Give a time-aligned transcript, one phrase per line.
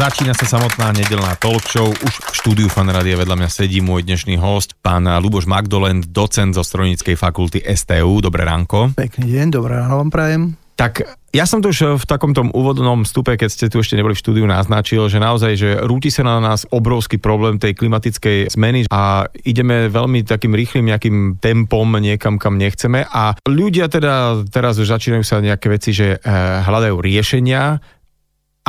[0.00, 1.84] Začína sa samotná nedelná talk show.
[1.84, 6.64] Už v štúdiu Fanradia vedľa mňa sedí môj dnešný host, pán Luboš Magdolent, docent zo
[6.64, 8.24] strojníckej fakulty STU.
[8.24, 8.96] Dobré ránko.
[8.96, 10.42] Pekný deň, dobré ráno vám prajem.
[10.80, 11.04] Tak
[11.36, 14.48] ja som tu už v takomto úvodnom vstupe, keď ste tu ešte neboli v štúdiu,
[14.48, 19.92] naznačil, že naozaj, že rúti sa na nás obrovský problém tej klimatickej zmeny a ideme
[19.92, 25.44] veľmi takým rýchlým nejakým tempom niekam, kam nechceme a ľudia teda teraz už začínajú sa
[25.44, 26.20] nejaké veci, že eh,
[26.64, 27.99] hľadajú riešenia,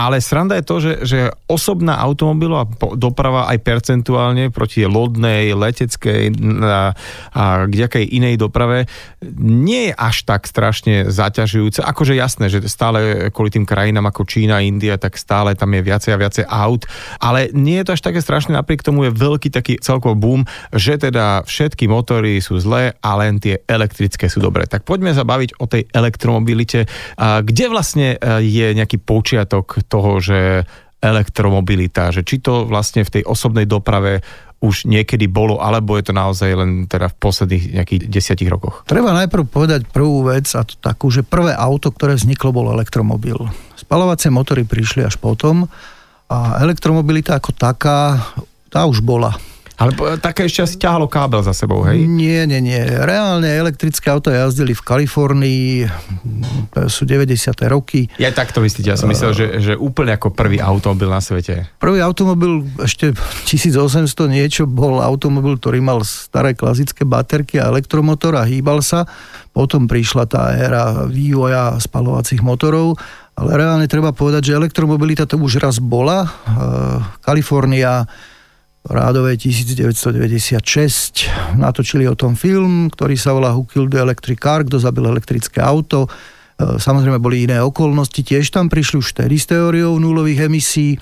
[0.02, 2.66] ale sranda je to, že, že osobná automobilová
[2.98, 6.34] doprava aj percentuálne proti lodnej, leteckej
[6.66, 6.98] a,
[7.38, 8.90] a kdejakej inej doprave
[9.38, 11.86] nie je až tak strašne zaťažujúce.
[11.86, 16.12] Akože jasné, že stále kvôli tým krajinám ako Čína, India, tak stále tam je viacej
[16.18, 16.90] a viacej aut,
[17.22, 20.41] ale nie je to až také strašné, napriek tomu je veľký taký celkový boom,
[20.74, 24.66] že teda všetky motory sú zlé a len tie elektrické sú dobré.
[24.66, 26.90] Tak poďme sa baviť o tej elektromobilite.
[27.20, 30.64] Kde vlastne e, je nejaký počiatok toho, že
[31.04, 34.24] elektromobilita, že či to vlastne v tej osobnej doprave
[34.62, 38.86] už niekedy bolo, alebo je to naozaj len teda v posledných nejakých desiatich rokoch?
[38.86, 43.42] Treba najprv povedať prvú vec, a to takú, že prvé auto, ktoré vzniklo, bol elektromobil.
[43.74, 45.66] Spalovacie motory prišli až potom
[46.30, 48.22] a elektromobilita ako taká,
[48.70, 49.34] tá už bola.
[49.82, 52.05] Ale také ešte asi ťahalo kábel za sebou, hej?
[52.05, 52.77] Nie, nie, nie.
[52.85, 55.90] Reálne elektrické auto jazdili v Kalifornii,
[56.70, 57.49] to sú 90.
[57.65, 58.05] roky.
[58.21, 61.65] Ja takto myslíte, ja som myslel, že, že úplne ako prvý automobil na svete.
[61.82, 63.18] Prvý automobil ešte
[63.49, 69.09] 1800 niečo bol automobil, ktorý mal staré klasické baterky a elektromotor a hýbal sa.
[69.50, 73.01] Potom prišla tá éra vývoja spalovacích motorov,
[73.34, 76.29] ale reálne treba povedať, že elektromobilita to už raz bola.
[77.25, 78.06] Kalifornia
[78.81, 84.81] Rádové 1996 natočili o tom film, ktorý sa volá Who Killed the Electric Car, kto
[84.81, 86.09] zabil elektrické auto.
[86.09, 90.97] E, samozrejme boli iné okolnosti, tiež tam prišli už tedy s teóriou nulových emisí.
[90.97, 91.00] E,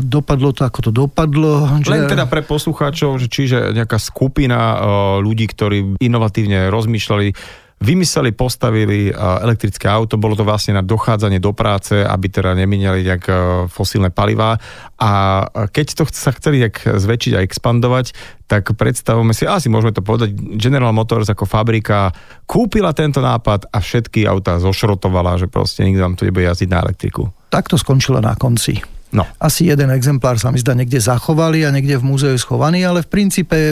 [0.00, 1.68] dopadlo to, ako to dopadlo.
[1.84, 1.92] Že...
[1.92, 4.76] Len teda pre poslucháčov, že čiže nejaká skupina e,
[5.20, 7.36] ľudí, ktorí inovatívne rozmýšľali,
[7.82, 13.24] vymysleli, postavili elektrické auto, bolo to vlastne na dochádzanie do práce, aby teda nemínali nejak
[13.68, 14.56] fosílne palivá
[14.96, 18.16] a keď to sa chceli nejak zväčšiť a expandovať,
[18.48, 22.14] tak predstavujeme si, asi môžeme to povedať, General Motors ako fabrika
[22.48, 26.78] kúpila tento nápad a všetky autá zošrotovala, že proste nikto vám tu nebude jazdiť na
[26.84, 27.28] elektriku.
[27.52, 28.93] Tak to skončilo na konci.
[29.14, 29.22] No.
[29.38, 33.08] Asi jeden exemplár sa mi zdá niekde zachovali a niekde v múzeu schovaný, ale v
[33.14, 33.70] princípe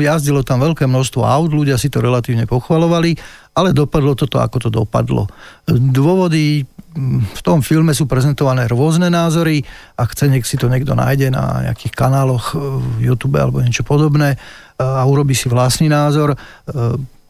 [0.00, 3.12] jazdilo tam veľké množstvo aut, ľudia si to relatívne pochvalovali,
[3.52, 5.28] ale dopadlo toto, ako to dopadlo.
[5.68, 6.64] Dôvody
[7.20, 9.60] v tom filme sú prezentované rôzne názory
[10.00, 14.40] a chce, nech si to niekto nájde na nejakých kanáloch v YouTube alebo niečo podobné
[14.80, 16.38] a urobí si vlastný názor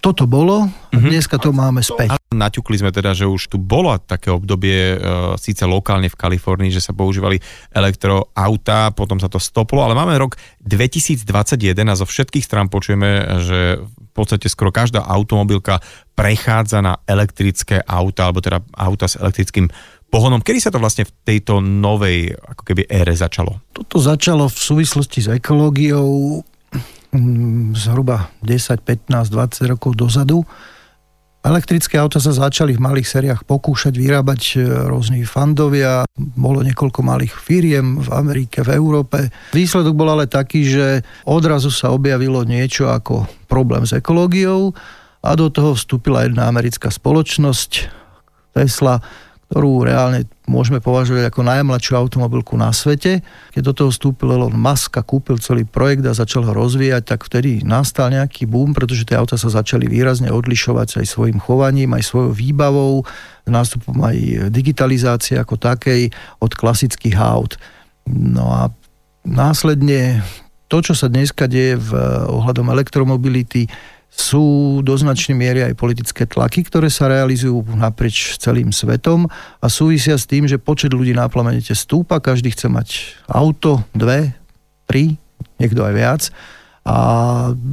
[0.04, 1.08] toto bolo, mm-hmm.
[1.08, 2.12] dneska to máme späť.
[2.28, 5.08] Naťukli sme teda, že už tu bolo také obdobie, e,
[5.40, 7.40] síce lokálne v Kalifornii, že sa používali
[7.72, 11.24] elektroautá, potom sa to stoplo, ale máme rok 2021
[11.88, 15.80] a zo všetkých strán počujeme, že v podstate skoro každá automobilka
[16.12, 19.72] prechádza na elektrické auta, alebo teda auta s elektrickým
[20.12, 20.44] pohonom.
[20.44, 23.64] Kedy sa to vlastne v tejto novej ako keby ére začalo?
[23.72, 26.44] Toto začalo v súvislosti s ekológiou
[27.74, 30.42] zhruba 10, 15, 20 rokov dozadu.
[31.44, 36.08] Elektrické auta sa začali v malých sériách pokúšať vyrábať e, rôzni fandovia.
[36.16, 39.28] Bolo niekoľko malých firiem v Amerike, v Európe.
[39.52, 44.72] Výsledok bol ale taký, že odrazu sa objavilo niečo ako problém s ekológiou
[45.20, 47.92] a do toho vstúpila jedna americká spoločnosť
[48.56, 49.04] Tesla,
[49.54, 53.22] ktorú reálne môžeme považovať ako najmladšiu automobilku na svete.
[53.54, 57.22] Keď do toho vstúpil Elon Musk a kúpil celý projekt a začal ho rozvíjať, tak
[57.22, 62.02] vtedy nastal nejaký boom, pretože tie auta sa začali výrazne odlišovať aj svojim chovaním, aj
[62.02, 63.06] svojou výbavou,
[63.46, 66.10] nástupom aj digitalizácie ako takej
[66.42, 67.54] od klasických aut.
[68.10, 68.62] No a
[69.22, 70.26] následne
[70.66, 71.94] to, čo sa dneska deje v
[72.26, 73.70] ohľadom elektromobility,
[74.14, 79.26] sú do značnej miery aj politické tlaky, ktoré sa realizujú naprieč celým svetom
[79.58, 82.88] a súvisia s tým, že počet ľudí na planete stúpa, každý chce mať
[83.26, 84.30] auto, dve,
[84.86, 85.18] tri,
[85.58, 86.22] niekto aj viac
[86.86, 86.96] a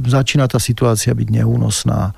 [0.08, 2.10] začína tá situácia byť neúnosná.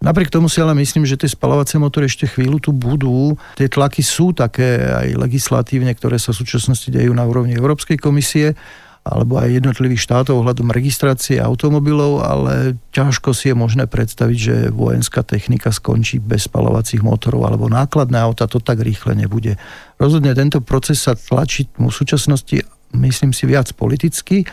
[0.00, 3.36] Napriek tomu si ale myslím, že tie spalovacie motory ešte chvíľu tu budú.
[3.60, 8.56] Tie tlaky sú také aj legislatívne, ktoré sa v súčasnosti dejú na úrovni Európskej komisie
[9.00, 15.24] alebo aj jednotlivých štátov ohľadom registrácie automobilov, ale ťažko si je možné predstaviť, že vojenská
[15.24, 19.56] technika skončí bez spalovacích motorov alebo nákladné auta, to tak rýchle nebude.
[19.96, 22.60] Rozhodne tento proces sa tlačí v súčasnosti,
[22.92, 24.44] myslím si, viac politicky,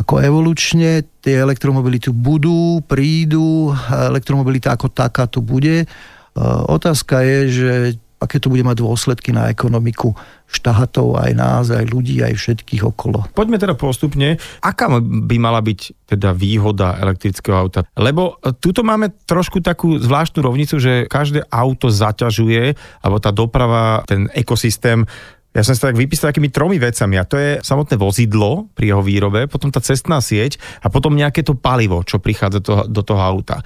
[0.00, 5.84] ako evolučne tie elektromobily tu budú, prídu, elektromobilita ako taká tu bude.
[6.68, 7.72] Otázka je, že
[8.20, 10.12] aké to bude mať dôsledky na ekonomiku
[10.44, 13.24] štátov, aj nás, aj ľudí, aj všetkých okolo.
[13.32, 14.36] Poďme teda postupne.
[14.60, 17.88] Aká by mala byť teda výhoda elektrického auta?
[17.96, 24.28] Lebo tuto máme trošku takú zvláštnu rovnicu, že každé auto zaťažuje, alebo tá doprava, ten
[24.36, 25.08] ekosystém
[25.50, 29.02] ja som sa tak vypísal takými tromi vecami a to je samotné vozidlo pri jeho
[29.02, 33.58] výrobe, potom tá cestná sieť a potom nejaké to palivo, čo prichádza do toho auta.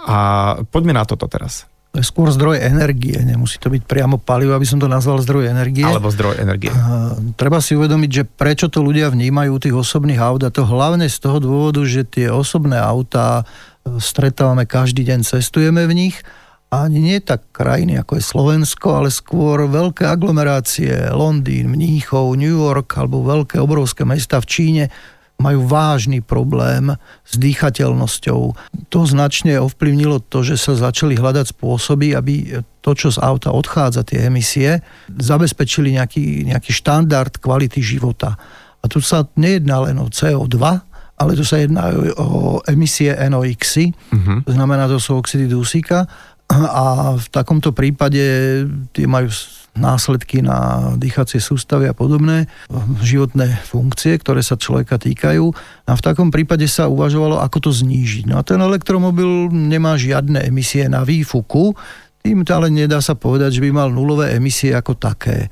[0.00, 0.16] A
[0.64, 1.68] poďme na toto teraz.
[1.96, 5.48] To je skôr zdroj energie, nemusí to byť priamo palivo, aby som to nazval zdroj
[5.48, 5.80] energie.
[5.80, 6.68] Alebo zdroj energie.
[6.68, 11.08] A, treba si uvedomiť, že prečo to ľudia vnímajú tých osobných aut a to hlavne
[11.08, 13.48] z toho dôvodu, že tie osobné autá
[13.88, 16.20] e, stretávame každý deň, cestujeme v nich
[16.68, 22.60] a ani nie tak krajiny ako je Slovensko, ale skôr veľké aglomerácie, Londýn, Mníchov, New
[22.60, 24.84] York alebo veľké obrovské mesta v Číne
[25.36, 26.96] majú vážny problém
[27.28, 28.40] s dýchateľnosťou.
[28.88, 34.06] To značne ovplyvnilo to, že sa začali hľadať spôsoby, aby to, čo z auta odchádza,
[34.06, 34.80] tie emisie,
[35.12, 38.40] zabezpečili nejaký, nejaký štandard kvality života.
[38.80, 40.56] A tu sa nejedná len o CO2,
[41.16, 44.44] ale tu sa jedná o emisie NOx, uh-huh.
[44.44, 46.04] to znamená, to sú oxidy dusíka
[46.46, 48.22] a v takomto prípade
[48.94, 49.26] tie majú
[49.76, 52.48] následky na dýchacie sústavy a podobné
[53.00, 55.44] životné funkcie, ktoré sa človeka týkajú.
[55.86, 58.26] A v takom prípade sa uvažovalo, ako to znížiť.
[58.28, 61.76] No a ten elektromobil nemá žiadne emisie na výfuku,
[62.26, 65.46] tým ale nedá sa povedať, že by mal nulové emisie ako také.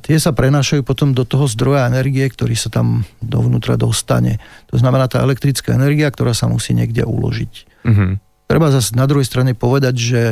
[0.00, 4.40] Tie sa prenášajú potom do toho zdroja energie, ktorý sa tam dovnútra dostane.
[4.72, 7.52] To znamená tá elektrická energia, ktorá sa musí niekde uložiť.
[7.86, 8.12] Mm-hmm.
[8.50, 10.22] Treba zase na druhej strane povedať, že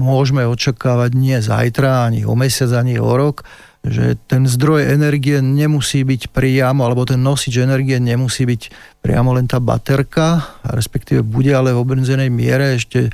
[0.00, 3.44] môžeme očakávať nie zajtra, ani o mesiac, ani o rok,
[3.84, 8.72] že ten zdroj energie nemusí byť priamo, alebo ten nosič energie nemusí byť
[9.04, 13.12] priamo len tá baterka, respektíve bude ale v obmedzenej miere ešte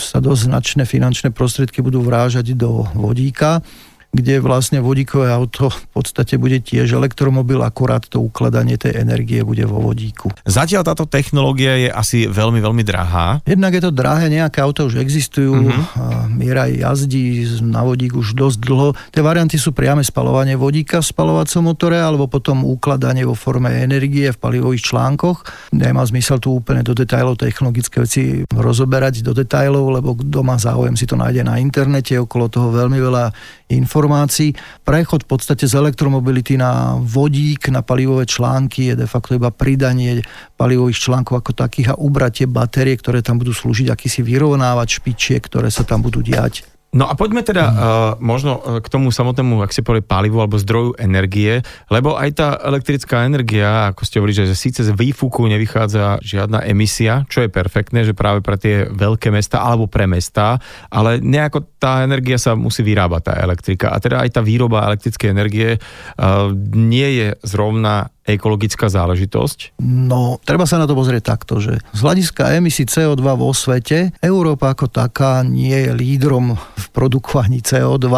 [0.00, 3.60] sa dosť značné finančné prostriedky budú vrážať do vodíka
[4.08, 9.68] kde vlastne vodíkové auto v podstate bude tiež elektromobil, akurát to ukladanie tej energie bude
[9.68, 10.32] vo vodíku.
[10.48, 13.44] Zatiaľ táto technológia je asi veľmi, veľmi drahá.
[13.44, 16.24] Jednak je to drahé, nejaké auta už existujú, uh-huh.
[16.32, 18.88] Miera jazdí na vodík už dosť dlho.
[19.12, 24.32] Tie varianty sú priame spalovanie vodíka v spalovacom motore alebo potom ukladanie vo forme energie
[24.32, 25.44] v palivových článkoch.
[25.76, 30.96] Nemá zmysel tu úplne do detajlov technologické veci rozoberať do detajlov, lebo kto má záujem
[30.96, 33.24] si to nájde na internete, okolo toho veľmi veľa
[33.68, 33.97] informácií.
[34.86, 40.22] Prechod v podstate z elektromobility na vodík, na palivové články je de facto iba pridanie
[40.54, 45.74] palivových článkov ako takých a ubratie batérie, ktoré tam budú slúžiť akýsi vyrovnávač špičiek, ktoré
[45.74, 46.77] sa tam budú diať.
[46.88, 47.76] No a poďme teda uh,
[48.16, 51.60] možno e, k tomu samotnému, ak si povie palivu alebo zdroju energie,
[51.92, 57.28] lebo aj tá elektrická energia, ako ste hovorili, že síce z výfuku nevychádza žiadna emisia,
[57.28, 60.56] čo je perfektné, že práve pre tie veľké mesta alebo pre mesta,
[60.88, 63.92] ale nejako tá energia sa musí vyrábať, tá elektrika.
[63.92, 69.80] A teda aj tá výroba elektrickej energie uh, nie je zrovna ekologická záležitosť?
[69.80, 74.76] No, treba sa na to pozrieť takto, že z hľadiska emisí CO2 vo svete Európa
[74.76, 78.08] ako taká nie je lídrom v produkovaní CO2.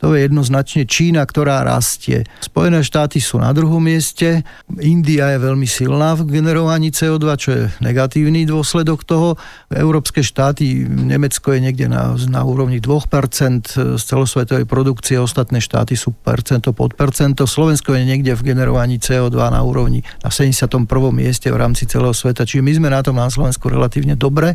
[0.00, 2.24] To je jednoznačne Čína, ktorá rastie.
[2.40, 4.40] Spojené štáty sú na druhom mieste,
[4.80, 9.36] India je veľmi silná v generovaní CO2, čo je negatívny dôsledok toho.
[9.68, 16.16] Európske štáty, Nemecko je niekde na, na úrovni 2% z celosvetovej produkcie, ostatné štáty sú
[16.16, 17.44] percento pod percento.
[17.44, 20.86] Slovensko je niekde v generovaní CO2 na úrovni na 71.
[21.10, 24.54] mieste v rámci celého sveta, čiže my sme na tom na Slovensku relatívne dobre,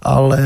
[0.00, 0.40] ale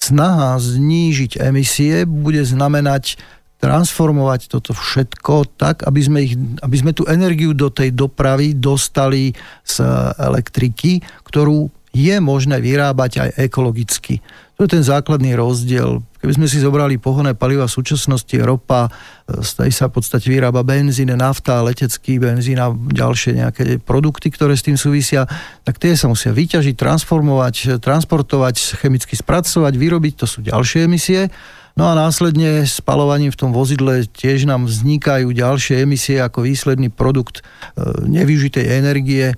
[0.00, 3.20] snaha znížiť emisie bude znamenať
[3.60, 6.34] transformovať toto všetko tak, aby sme, ich,
[6.64, 9.36] aby sme tú energiu do tej dopravy dostali
[9.68, 9.84] z
[10.16, 14.24] elektriky, ktorú je možné vyrábať aj ekologicky.
[14.56, 16.00] To je ten základný rozdiel.
[16.20, 18.92] Keby sme si zobrali pohonné paliva v súčasnosti, ropa,
[19.24, 24.52] z tej sa v podstate vyrába benzín, nafta, letecký benzín a ďalšie nejaké produkty, ktoré
[24.52, 25.24] s tým súvisia,
[25.64, 31.32] tak tie sa musia vyťažiť, transformovať, transportovať, chemicky spracovať, vyrobiť, to sú ďalšie emisie.
[31.78, 37.40] No a následne spalovaním v tom vozidle tiež nám vznikajú ďalšie emisie ako výsledný produkt
[37.40, 37.42] e,
[38.04, 39.34] nevyužitej energie e,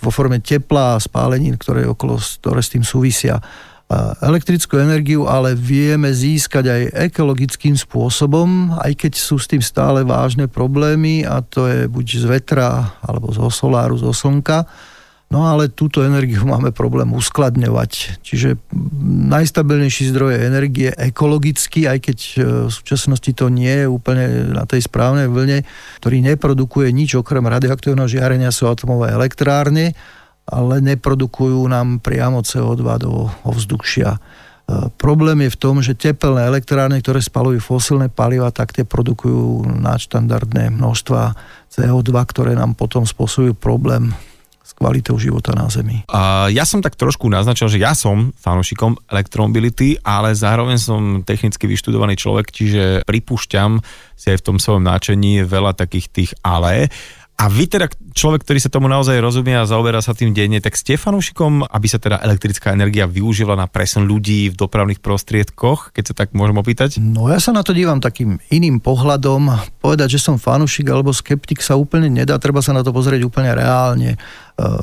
[0.00, 3.42] vo forme tepla a spálenín, ktoré, okolo, ktoré s tým súvisia
[4.22, 6.82] elektrickú energiu, ale vieme získať aj
[7.12, 12.24] ekologickým spôsobom, aj keď sú s tým stále vážne problémy a to je buď z
[12.28, 14.64] vetra, alebo zo soláru, zo slnka.
[15.32, 18.20] No ale túto energiu máme problém uskladňovať.
[18.20, 18.60] Čiže
[19.32, 22.32] najstabilnejší zdroj energie ekologicky, aj keď e,
[22.68, 25.64] v súčasnosti to nie je úplne na tej správnej vlne,
[26.04, 29.96] ktorý neprodukuje nič okrem radioaktívneho žiarenia sú atomové elektrárne,
[30.48, 34.18] ale neprodukujú nám priamo CO2 do ovzdušia.
[34.96, 40.72] Problém je v tom, že tepelné elektrárne, ktoré spalujú fosilné paliva, tak tie produkujú nadštandardné
[40.72, 41.34] množstva
[41.68, 44.14] CO2, ktoré nám potom spôsobujú problém
[44.62, 46.06] s kvalitou života na Zemi.
[46.08, 51.66] A ja som tak trošku naznačil, že ja som fanúšikom elektromobility, ale zároveň som technicky
[51.66, 53.82] vyštudovaný človek, čiže pripúšťam
[54.16, 56.88] si aj v tom svojom náčení veľa takých tých ale.
[57.42, 60.78] A vy teda, človek, ktorý sa tomu naozaj rozumie a zaoberá sa tým denne, tak
[60.78, 66.04] ste fanúšikom, aby sa teda elektrická energia využila na presun ľudí v dopravných prostriedkoch, keď
[66.06, 67.02] sa tak môžem opýtať?
[67.02, 69.58] No ja sa na to dívam takým iným pohľadom.
[69.82, 73.50] Povedať, že som fanúšik alebo skeptik sa úplne nedá, treba sa na to pozrieť úplne
[73.58, 74.14] reálne.
[74.14, 74.18] E,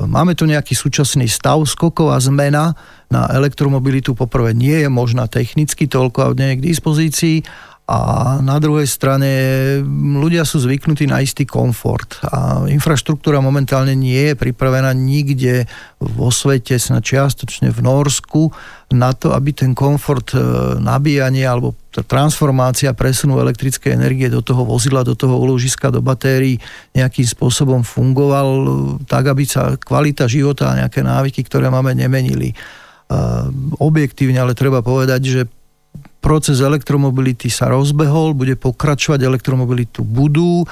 [0.04, 2.76] máme tu nejaký súčasný stav, skoková zmena
[3.10, 7.36] na elektromobilitu poprvé nie je možná technicky, toľko nie je k dispozícii
[7.90, 9.30] a na druhej strane
[10.14, 15.66] ľudia sú zvyknutí na istý komfort a infraštruktúra momentálne nie je pripravená nikde
[15.98, 18.54] vo svete, snad čiastočne v Norsku,
[18.94, 20.38] na to, aby ten komfort e,
[20.78, 21.74] nabíjania alebo
[22.06, 26.62] transformácia presunu elektrickej energie do toho vozidla, do toho úložiska, do batérií
[26.94, 28.48] nejakým spôsobom fungoval
[29.10, 32.54] tak, aby sa kvalita života a nejaké návyky, ktoré máme, nemenili.
[32.54, 32.56] E,
[33.82, 35.42] objektívne ale treba povedať, že
[36.20, 40.68] proces elektromobility sa rozbehol, bude pokračovať, elektromobilitu budú.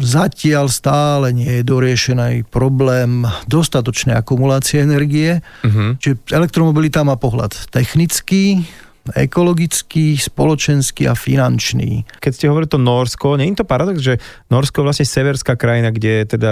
[0.00, 5.44] Zatiaľ stále nie je doriešený problém dostatočnej akumulácie energie.
[5.60, 6.00] Uh-huh.
[6.00, 8.64] Čiže elektromobilita má pohľad technický,
[9.12, 12.08] ekologický, spoločenský a finančný.
[12.22, 15.92] Keď ste hovorili to Norsko, nie je to paradox, že Norsko je vlastne severská krajina,
[15.92, 16.50] kde je teda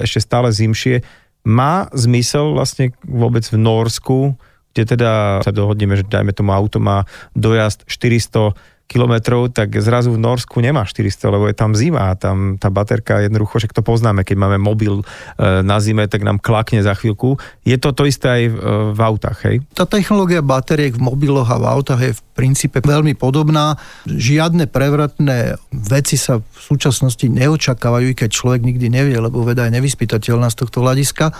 [0.00, 1.04] ešte stále zimšie.
[1.44, 4.18] Má zmysel vlastne vôbec v Norsku
[4.76, 10.22] kde teda sa dohodneme, že dajme tomu auto má dojazd 400 kilometrov, tak zrazu v
[10.22, 14.22] Norsku nemá 400, lebo je tam zima a tam tá baterka jednoducho, však to poznáme,
[14.22, 15.04] keď máme mobil e,
[15.66, 17.34] na zime, tak nám klakne za chvíľku.
[17.66, 19.56] Je to to isté aj v, e, v autách, hej?
[19.74, 23.74] Tá technológia batériek v mobiloch a v autách je v princípe veľmi podobná.
[24.06, 30.46] Žiadne prevratné veci sa v súčasnosti neočakávajú, keď človek nikdy nevie, lebo veda je nevyspytateľná
[30.54, 31.34] z tohto hľadiska.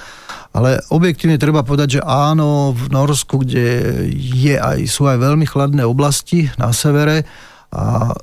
[0.56, 3.68] Ale objektívne treba povedať, že áno, v Norsku, kde
[4.16, 7.28] je aj, sú aj veľmi chladné oblasti na severe,
[7.76, 8.16] a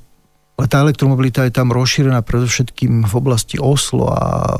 [0.54, 4.54] ale tá elektromobilita je tam rozšírená predovšetkým v oblasti Oslo a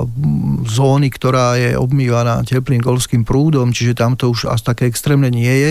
[0.66, 5.48] zóny, ktorá je obmývaná teplým golfským prúdom, čiže tam to už až také extrémne nie
[5.48, 5.70] je.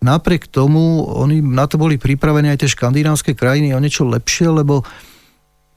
[0.00, 4.88] Napriek tomu, oni na to boli pripravení aj tie škandinávské krajiny o niečo lepšie, lebo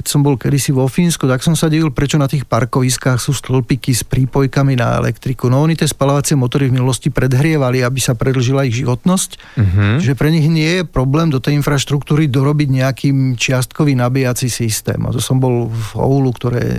[0.01, 3.38] keď som bol kedysi vo Fínsku, tak som sa divil, prečo na tých parkoviskách sú
[3.38, 5.46] stĺpiky s prípojkami na elektriku.
[5.46, 9.29] No oni tie spalovacie motory v minulosti predhrievali, aby sa predlžila ich životnosť.
[9.38, 10.01] Uh-huh.
[10.01, 14.98] Že pre nich nie je problém do tej infraštruktúry dorobiť nejaký čiastkový nabíjací systém.
[15.05, 16.77] A to som bol v Oulu, ktoré je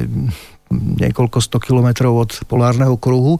[1.06, 3.38] niekoľko sto kilometrov od polárneho kruhu.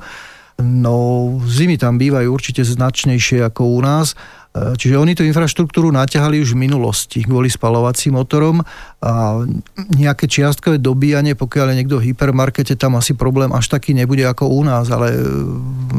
[0.62, 4.14] No zimy tam bývajú určite značnejšie ako u nás
[4.52, 8.60] čiže oni tú infraštruktúru naťahali už v minulosti kvôli spalovacím motorom
[9.00, 9.40] a
[9.96, 14.52] nejaké čiastkové dobíjanie, pokiaľ je niekto v hypermarkete, tam asi problém až taký nebude ako
[14.52, 15.20] u nás, ale e,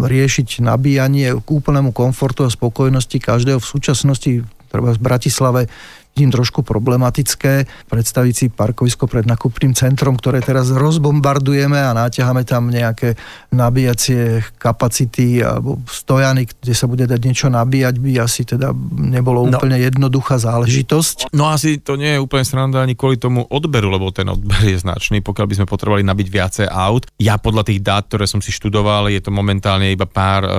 [0.06, 4.32] riešiť nabíjanie k úplnému komfortu a spokojnosti každého v súčasnosti
[4.70, 5.62] treba v Bratislave
[6.14, 12.70] vidím trošku problematické predstaviť si parkovisko pred nakupným centrom, ktoré teraz rozbombardujeme a náťahame tam
[12.70, 13.18] nejaké
[13.50, 19.58] nabíjacie kapacity alebo stojany, kde sa bude dať niečo nabíjať, by asi teda nebolo no.
[19.58, 21.34] úplne jednoduchá záležitosť.
[21.34, 24.78] No asi to nie je úplne sranda ani kvôli tomu odberu, lebo ten odber je
[24.78, 27.10] značný, pokiaľ by sme potrebovali nabiť viacej aut.
[27.18, 30.54] Ja podľa tých dát, ktoré som si študoval, je to momentálne iba pár uh,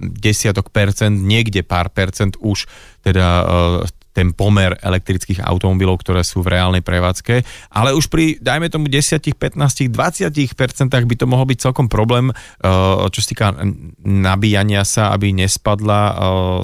[0.00, 2.64] desiatok percent, niekde pár percent už
[3.04, 7.40] teda uh, ten pomer elektrických automobilov, ktoré sú v reálnej prevádzke,
[7.72, 12.68] ale už pri, dajme tomu 10, 15, 20% by to mohol byť celkom problém, eh,
[13.08, 13.46] čo sa týka
[14.04, 16.14] nabíjania sa, aby nespadla eh,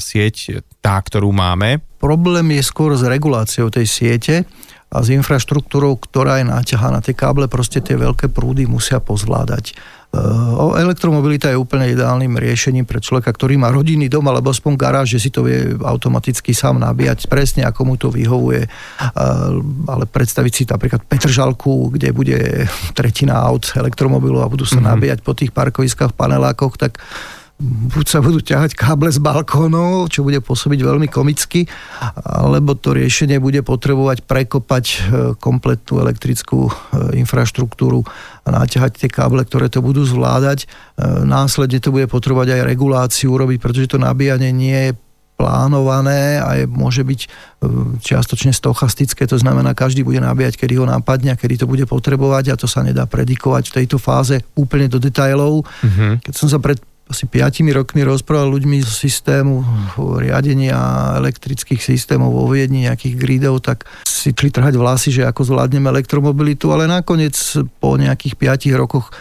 [0.04, 1.80] sieť tá, ktorú máme.
[1.96, 4.34] Problém je skôr s reguláciou tej siete
[4.92, 7.00] a s infraštruktúrou, ktorá je náťahaná.
[7.02, 9.74] Tie káble proste tie veľké prúdy musia pozvládať.
[10.76, 15.28] Elektromobilita je úplne ideálnym riešením pre človeka, ktorý má rodinný dom alebo aspoň garáž, že
[15.28, 18.64] si to vie automaticky sám nabíjať presne ako mu to vyhovuje.
[19.86, 22.64] Ale predstaviť si napríklad Petržalku, kde bude
[22.96, 24.90] tretina aut elektromobilov a budú sa mm-hmm.
[24.96, 27.02] nabíjať po tých parkoviskách, panelákoch, tak
[27.56, 31.64] buď sa budú ťahať káble z balkónov, čo bude pôsobiť veľmi komicky,
[32.20, 34.96] alebo to riešenie bude potrebovať prekopať e,
[35.40, 36.72] kompletnú elektrickú e,
[37.24, 38.04] infraštruktúru
[38.44, 40.68] a naťahať tie káble, ktoré to budú zvládať.
[40.68, 44.96] E, následne to bude potrebovať aj reguláciu urobiť, pretože to nabíjanie nie je
[45.36, 47.20] plánované a je, môže byť
[48.00, 52.44] čiastočne stochastické, to znamená, každý bude nabíjať, kedy ho napadne a kedy to bude potrebovať
[52.52, 55.60] a to sa nedá predikovať v tejto fáze úplne do detajlov.
[55.84, 56.24] Mm-hmm.
[56.24, 59.62] Keď som sa pred asi 5 rokmi rozprával ľuďmi z systému
[60.18, 65.86] riadenia elektrických systémov vo Viedni, nejakých gridov, tak si šli trhať vlasy, že ako zvládneme
[65.86, 67.38] elektromobilitu, ale nakoniec
[67.78, 69.14] po nejakých 5 rokoch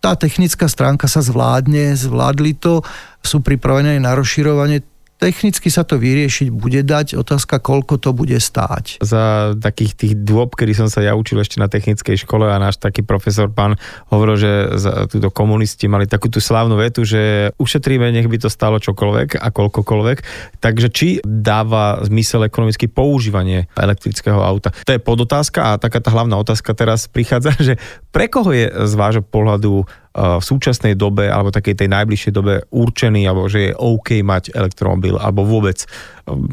[0.00, 2.80] tá technická stránka sa zvládne, zvládli to,
[3.20, 9.00] sú pripravené na rozširovanie Technicky sa to vyriešiť bude dať, otázka, koľko to bude stáť.
[9.00, 12.76] Za takých tých dôb, kedy som sa ja učil ešte na technickej škole a náš
[12.76, 13.80] taký profesor pán
[14.12, 18.52] hovoril, že za túto komunisti mali takú tú slávnu vetu, že ušetríme, nech by to
[18.52, 20.18] stalo čokoľvek a koľkokoľvek.
[20.60, 24.68] Takže či dáva zmysel ekonomicky používanie elektrického auta?
[24.84, 27.80] To je podotázka a taká tá hlavná otázka teraz prichádza, že
[28.12, 33.28] pre koho je z vášho pohľadu v súčasnej dobe alebo takej tej najbližšej dobe určený,
[33.28, 35.84] alebo že je OK mať elektromobil, alebo vôbec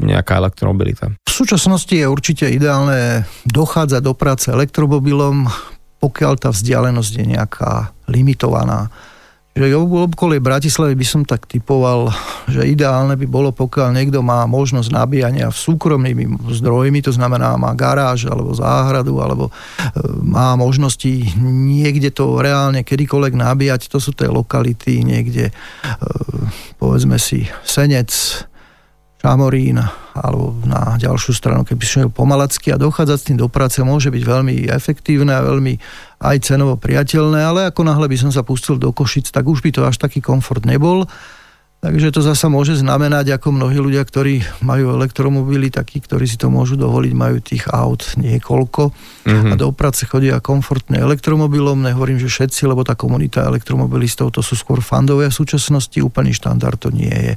[0.04, 1.16] nejaká elektromobilita?
[1.24, 5.48] V súčasnosti je určite ideálne dochádzať do práce elektromobilom,
[5.96, 7.72] pokiaľ tá vzdialenosť je nejaká
[8.12, 8.92] limitovaná
[9.54, 12.10] že okolie Bratislavy by som tak typoval,
[12.50, 17.70] že ideálne by bolo, pokiaľ niekto má možnosť nabíjania v súkromnými zdrojmi, to znamená má
[17.78, 19.52] garáž alebo záhradu, alebo e,
[20.26, 25.54] má možnosti niekde to reálne kedykoľvek nabíjať, to sú tie lokality niekde, e,
[26.82, 28.10] povedzme si, Senec,
[29.24, 29.80] Šamorín
[30.12, 34.20] alebo na ďalšiu stranu, keby šiel pomalacky a dochádzať s tým do práce môže byť
[34.20, 35.80] veľmi efektívne a veľmi
[36.20, 39.72] aj cenovo priateľné, ale ako náhle by som sa pustil do Košic, tak už by
[39.72, 41.08] to až taký komfort nebol.
[41.80, 46.48] Takže to zasa môže znamenať, ako mnohí ľudia, ktorí majú elektromobily, takí, ktorí si to
[46.48, 48.82] môžu dovoliť, majú tých aut niekoľko
[49.28, 49.52] mm-hmm.
[49.52, 51.84] a do práce chodia komfortne elektromobilom.
[51.84, 56.80] Nehovorím, že všetci, lebo tá komunita elektromobilistov to sú skôr fandové v súčasnosti, úplný štandard
[56.80, 57.36] to nie je.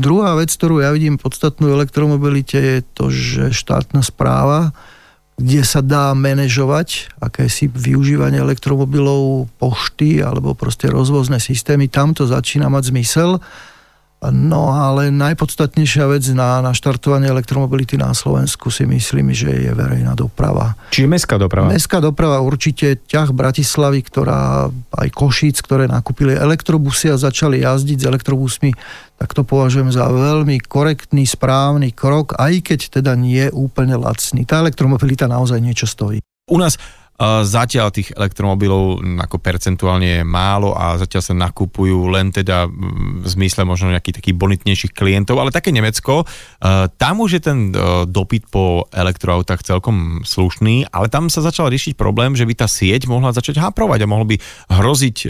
[0.00, 4.70] Druhá vec, ktorú ja vidím podstatnú elektromobilite je to, že štátna správa,
[5.40, 12.70] kde sa dá manažovať akési využívanie elektromobilov, pošty alebo proste rozvozné systémy, tam to začína
[12.70, 13.42] mať zmysel
[14.28, 20.12] No ale najpodstatnejšia vec na, na štartovanie elektromobility na Slovensku si myslím, že je verejná
[20.12, 20.76] doprava.
[20.92, 21.72] Čiže mestská doprava?
[21.72, 28.08] Mestská doprava určite ťah Bratislavy, ktorá aj Košíc, ktoré nakúpili elektrobusy a začali jazdiť s
[28.12, 28.76] elektrobusmi,
[29.16, 34.44] tak to považujem za veľmi korektný, správny krok, aj keď teda nie je úplne lacný.
[34.44, 36.20] Tá elektromobilita naozaj niečo stojí.
[36.50, 36.76] U nás
[37.20, 43.68] Zatiaľ tých elektromobilov ako percentuálne je málo a zatiaľ sa nakupujú len teda v zmysle
[43.68, 46.24] možno nejakých takých bonitnejších klientov, ale také Nemecko,
[46.96, 47.58] tam už je ten
[48.08, 53.04] dopyt po elektroautách celkom slušný, ale tam sa začal riešiť problém, že by tá sieť
[53.04, 54.36] mohla začať haprovať a mohol by
[54.72, 55.28] hroziť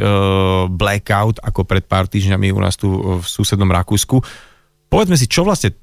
[0.70, 4.22] blackout ako pred pár týždňami u nás tu v susednom Rakúsku.
[4.86, 5.74] Povedzme si, čo vlastne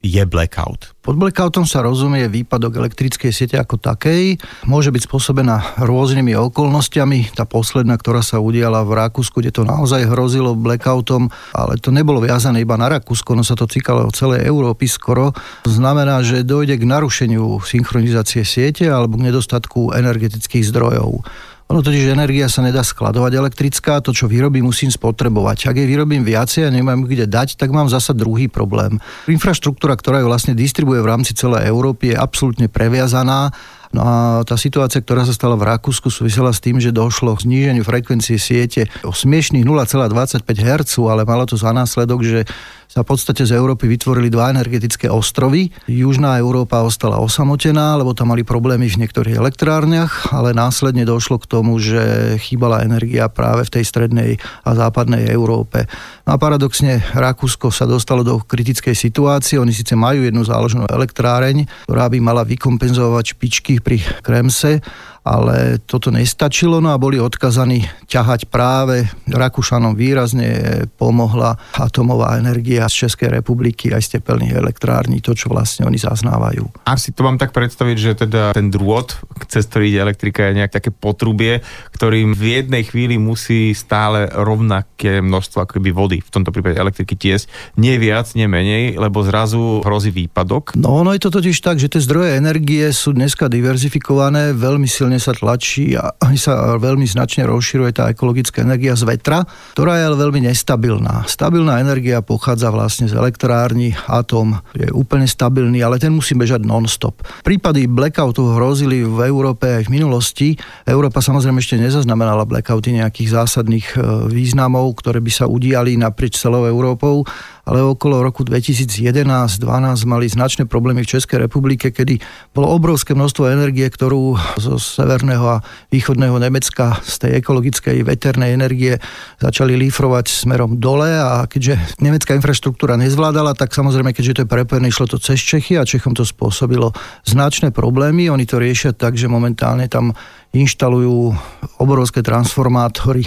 [0.00, 0.96] je blackout?
[1.00, 4.36] Pod blackoutom sa rozumie výpadok elektrickej siete ako takej.
[4.68, 7.32] Môže byť spôsobená rôznymi okolnostiami.
[7.32, 12.20] Tá posledná, ktorá sa udiala v Rakúsku, kde to naozaj hrozilo blackoutom, ale to nebolo
[12.20, 15.32] viazané iba na Rakúsko, no sa to týkalo celej Európy skoro.
[15.64, 21.24] Znamená, že dojde k narušeniu synchronizácie siete alebo k nedostatku energetických zdrojov.
[21.70, 25.70] Ono totiž energia sa nedá skladovať elektrická, to čo vyrobím musím spotrebovať.
[25.70, 28.98] Ak jej vyrobím viacej a nemám kde dať, tak mám zasa druhý problém.
[29.30, 33.54] Infraštruktúra, ktorá ju vlastne distribuje v rámci celej Európy je absolútne previazaná
[33.90, 34.14] No a
[34.46, 38.38] tá situácia, ktorá sa stala v Rakúsku, súvisela s tým, že došlo k zníženiu frekvencie
[38.38, 42.46] siete o smiešných 0,25 Hz, ale malo to za následok, že
[42.90, 45.70] sa v podstate z Európy vytvorili dva energetické ostrovy.
[45.86, 51.50] Južná Európa ostala osamotená, lebo tam mali problémy v niektorých elektrárniach, ale následne došlo k
[51.50, 54.30] tomu, že chýbala energia práve v tej strednej
[54.66, 55.86] a západnej Európe.
[56.30, 59.58] No a paradoxne Rakúsko sa dostalo do kritickej situácie.
[59.58, 64.78] Oni síce majú jednu záložnú elektráreň, ktorá by mala vykompenzovať špičky pri Kremse,
[65.20, 73.06] ale toto nestačilo, no a boli odkazaní ťahať práve Rakúšanom výrazne pomohla atomová energia z
[73.06, 76.88] Českej republiky aj z tepelných elektrární, to, čo vlastne oni zaznávajú.
[76.88, 79.12] Asi to mám tak predstaviť, že teda ten drôt,
[79.46, 81.60] cez ktorý ide elektrika, je nejak také potrubie,
[81.92, 87.16] ktorým v jednej chvíli musí stále rovnaké množstvo ako keby vody, v tomto prípade elektriky
[87.16, 90.76] tiesť, nie viac, nie menej, lebo zrazu hrozí výpadok.
[90.76, 95.09] No, no je to totiž tak, že tie zdroje energie sú dneska diverzifikované, veľmi silne
[95.10, 99.42] silne sa tlačí a aj sa veľmi značne rozširuje tá ekologická energia z vetra,
[99.74, 101.26] ktorá je ale veľmi nestabilná.
[101.26, 107.26] Stabilná energia pochádza vlastne z elektrární, atom je úplne stabilný, ale ten musí bežať non-stop.
[107.42, 110.48] Prípady blackoutov hrozili v Európe aj v minulosti.
[110.86, 116.70] Európa samozrejme ešte nezaznamenala blackouty nejakých zásadných e, významov, ktoré by sa udiali naprieč celou
[116.70, 117.26] Európou
[117.64, 119.60] ale okolo roku 2011-2012
[120.08, 122.20] mali značné problémy v Českej republike, kedy
[122.52, 128.96] bolo obrovské množstvo energie, ktorú zo severného a východného Nemecka z tej ekologickej veternej energie
[129.42, 134.88] začali lífrovať smerom dole a keďže nemecká infraštruktúra nezvládala, tak samozrejme, keďže to je prepojené,
[134.88, 136.92] išlo to cez Čechy a Čechom to spôsobilo
[137.24, 138.30] značné problémy.
[138.32, 140.12] Oni to riešia tak, že momentálne tam
[140.50, 141.30] inštalujú
[141.78, 143.22] obrovské transformátory.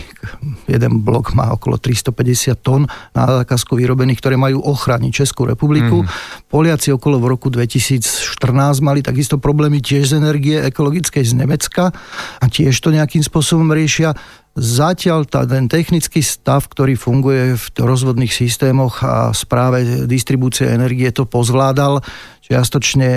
[0.68, 2.84] Jeden blok má okolo 350 tón
[3.16, 6.04] na zákazku vyrobených, ktoré majú ochrániť Českú republiku.
[6.04, 6.08] Mm.
[6.52, 11.96] Poliaci okolo v roku 2014 mali takisto problémy tiež z energie ekologickej z Nemecka
[12.44, 14.12] a tiež to nejakým spôsobom riešia.
[14.54, 21.26] Zatiaľ tá, ten technický stav, ktorý funguje v rozvodných systémoch a správe distribúcie energie to
[21.26, 22.06] pozvládal
[22.44, 23.10] čiastočne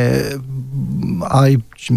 [1.26, 1.50] aj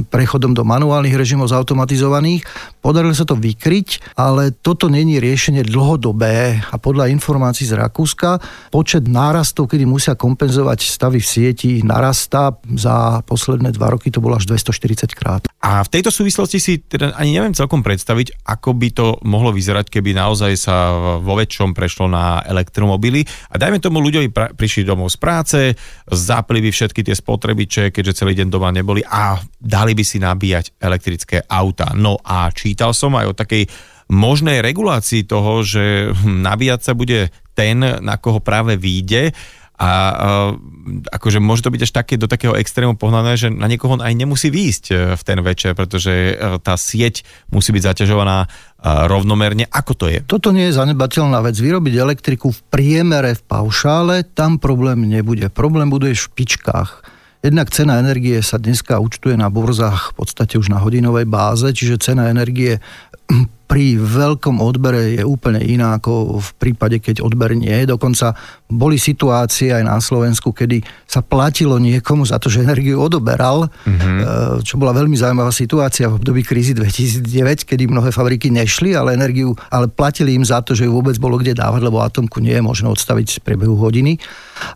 [0.10, 2.41] prechodom do manuálnych režimov zautomatizovaných.
[2.82, 8.41] Podarilo sa to vykryť, ale toto není riešenie dlhodobé a podľa informácií z Rakúska
[8.73, 12.58] počet nárastov, kedy musia kompenzovať stavy v sieti, narastá.
[12.65, 15.45] Za posledné dva roky to bolo až 240 krát.
[15.62, 19.94] A v tejto súvislosti si teda ani neviem celkom predstaviť, ako by to mohlo vyzerať,
[19.94, 20.76] keby naozaj sa
[21.22, 23.22] vo väčšom prešlo na elektromobily.
[23.54, 25.60] A dajme tomu ľuďovi pra- prišli domov z práce,
[26.10, 30.82] zapli by všetky tie spotrebiče, keďže celý deň doma neboli a dali by si nabíjať
[30.82, 31.94] elektrické auta.
[31.94, 33.70] No a čítal som aj o takej
[34.10, 39.38] možnej regulácii toho, že nabíjať sa bude ten, na koho práve vyjde
[39.80, 40.52] a uh,
[41.08, 44.52] akože môže to byť až také, do takého extrému pohnané, že na niekoho aj nemusí
[44.52, 48.52] výjsť e, v ten večer, pretože uh, tá sieť musí byť zaťažovaná
[48.84, 49.68] rovnomerne.
[49.68, 50.24] Ako to je?
[50.24, 51.60] Toto nie je zanedbateľná vec.
[51.60, 55.52] Vyrobiť elektriku v priemere v paušále, tam problém nebude.
[55.52, 57.04] Problém bude v špičkách.
[57.39, 62.04] Jednak cena energie sa dneska účtuje na burzách v podstate už na hodinovej báze, čiže
[62.04, 62.84] cena energie
[63.70, 67.86] pri veľkom odbere je úplne iná ako v prípade, keď odber nie.
[67.86, 68.34] Dokonca
[68.66, 74.66] boli situácie aj na Slovensku, kedy sa platilo niekomu za to, že energiu odoberal, mm-hmm.
[74.66, 79.54] čo bola veľmi zaujímavá situácia v období krízy 2009, kedy mnohé fabriky nešli, ale energiu,
[79.70, 82.66] ale platili im za to, že ju vôbec bolo kde dávať, lebo atomku nie je
[82.66, 84.18] možné odstaviť v priebehu hodiny.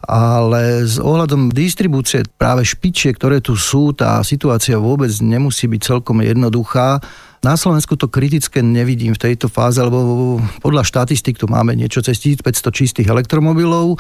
[0.06, 6.22] Ale s ohľadom distribúcie práve špičie, ktoré tu sú, tá situácia vôbec nemusí byť celkom
[6.22, 7.02] jednoduchá
[7.44, 12.18] na Slovensku to kritické nevidím v tejto fáze, lebo podľa štatistik tu máme niečo cez
[12.24, 14.00] 1500 čistých elektromobilov.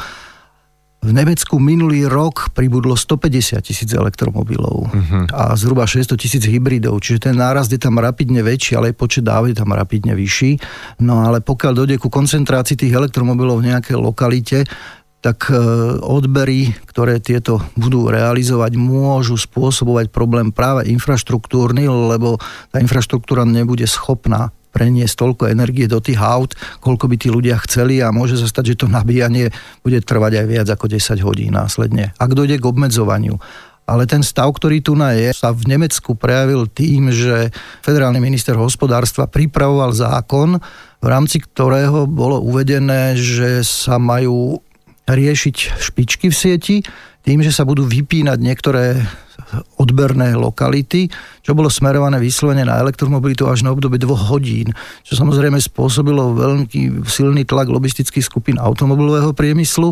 [1.03, 5.27] V Nemecku minulý rok pribudlo 150 tisíc elektromobilov uh-huh.
[5.35, 9.27] a zhruba 600 tisíc hybridov, čiže ten nárast je tam rapidne väčší, ale aj počet
[9.27, 10.63] dáv je tam rapidne vyšší.
[11.03, 14.63] No ale pokiaľ dojde ku koncentrácii tých elektromobilov v nejakej lokalite,
[15.23, 15.55] tak e,
[16.03, 22.35] odbery, ktoré tieto budú realizovať, môžu spôsobovať problém práve infraštruktúrny, lebo
[22.75, 28.01] tá infraštruktúra nebude schopná preniesť toľko energie do tých aut, koľko by tí ľudia chceli
[28.03, 29.53] a môže sa stať, že to nabíjanie
[29.85, 32.11] bude trvať aj viac ako 10 hodín následne.
[32.17, 33.37] Ak dojde k obmedzovaniu.
[33.83, 37.51] Ale ten stav, ktorý tu na je, sa v Nemecku prejavil tým, že
[37.83, 40.55] federálny minister hospodárstva pripravoval zákon,
[41.03, 44.62] v rámci ktorého bolo uvedené, že sa majú
[45.07, 46.75] riešiť špičky v sieti
[47.23, 48.99] tým, že sa budú vypínať niektoré
[49.77, 51.07] odberné lokality,
[51.43, 54.71] čo bolo smerované vyslovene na elektromobilitu až na obdobie dvoch hodín,
[55.03, 56.65] čo samozrejme spôsobilo veľmi
[57.05, 59.91] silný tlak lobistických skupín automobilového priemyslu.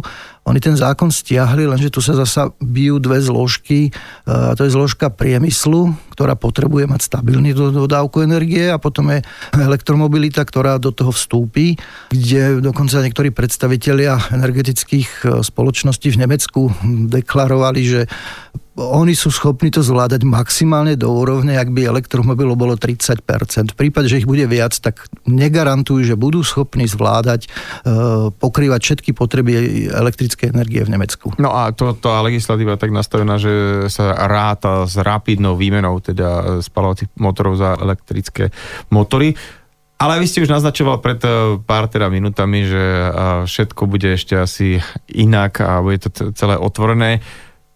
[0.49, 3.93] Oni ten zákon stiahli, lenže tu sa zasa bijú dve zložky.
[4.25, 9.21] A to je zložka priemyslu, ktorá potrebuje mať stabilný dodávku energie a potom je
[9.53, 11.77] elektromobilita, ktorá do toho vstúpi,
[12.09, 16.61] kde dokonca niektorí predstavitelia energetických e, spoločností v Nemecku
[17.09, 18.01] deklarovali, že
[18.79, 23.75] oni sú schopní to zvládať maximálne do úrovne, ak by elektromobilov bolo 30%.
[23.75, 27.49] V prípade, že ich bude viac, tak negarantujú, že budú schopní zvládať, e,
[28.31, 31.35] pokrývať všetky potreby elektrickej energie v Nemecku.
[31.35, 37.11] No a to, tá legislatíva tak nastavená, že sa ráta s rapidnou výmenou teda spalovacích
[37.19, 38.55] motorov za elektrické
[38.87, 39.35] motory.
[40.01, 43.07] Ale vy ste už naznačoval pred e, pár teda minútami, že e,
[43.45, 44.81] všetko bude ešte asi
[45.11, 47.21] inak a bude to celé otvorené.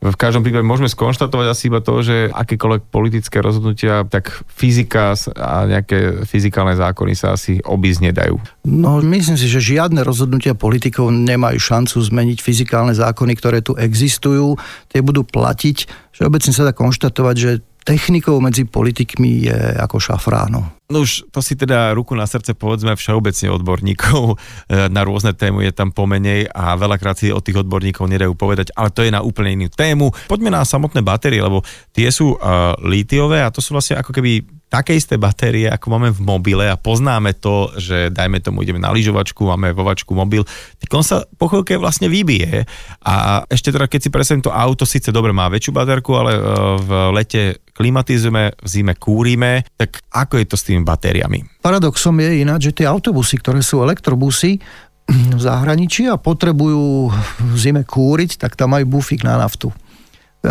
[0.06, 5.66] V každom prípade môžeme skonštatovať asi iba to, že akékoľvek politické rozhodnutia, tak fyzika a
[5.66, 8.38] nejaké fyzikálne zákony sa asi obísť nedajú.
[8.70, 14.62] No myslím si, že žiadne rozhodnutia politikov nemajú šancu zmeniť fyzikálne zákony, ktoré tu existujú.
[14.94, 15.78] Tie budú platiť.
[16.14, 17.52] Všeobecne sa dá konštatovať, že
[17.86, 20.76] technikou medzi politikmi je ako šafráno.
[20.86, 24.38] No už to si teda ruku na srdce povedzme všeobecne odborníkov.
[24.66, 28.74] E, na rôzne tému je tam pomenej a veľakrát si od tých odborníkov nedajú povedať,
[28.74, 30.10] ale to je na úplne inú tému.
[30.26, 31.62] Poďme na samotné batérie, lebo
[31.94, 36.10] tie sú uh, lítiové a to sú vlastne ako keby také isté batérie, ako máme
[36.12, 40.44] v mobile a poznáme to, že dajme tomu, ideme na lyžovačku, máme vovačku mobil,
[40.82, 42.66] tak on sa po chvíľke vlastne vybije.
[43.06, 46.42] A ešte teda, keď si presne to auto síce dobre má väčšiu baterku, ale e,
[46.82, 47.42] v lete
[47.76, 51.62] klimatizujeme, v zime kúrime, tak ako je to s tými batériami?
[51.62, 54.60] Paradoxom je ináč, že tie autobusy, ktoré sú elektrobusy,
[55.38, 59.70] v zahraničí a potrebujú v zime kúriť, tak tam majú bufík na naftu.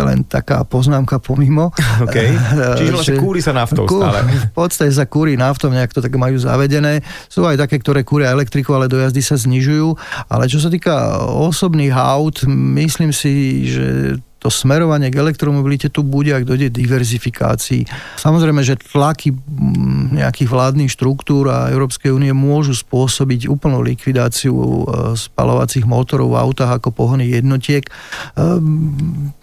[0.01, 1.71] Len taká poznámka pomimo.
[1.95, 2.27] Okay.
[2.79, 4.27] Čiže vlastne kúri sa naftou kú, stále.
[4.51, 6.99] V podstate sa kúri naftou, nejak to tak majú zavedené.
[7.31, 9.95] Sú aj také, ktoré kúria elektriku, ale do jazdy sa znižujú.
[10.27, 16.29] Ale čo sa týka osobných aut, myslím si, že to smerovanie k elektromobilite tu bude,
[16.29, 17.89] ak dojde diverzifikácii.
[18.21, 19.33] Samozrejme, že tlaky
[20.13, 24.81] nejakých vládnych štruktúr a Európskej únie môžu spôsobiť úplnú likvidáciu e,
[25.17, 27.89] spalovacích motorov v autách ako pohonných jednotiek.
[27.89, 27.91] E,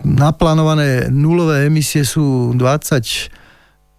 [0.06, 3.41] naplánované nulové emisie sú 20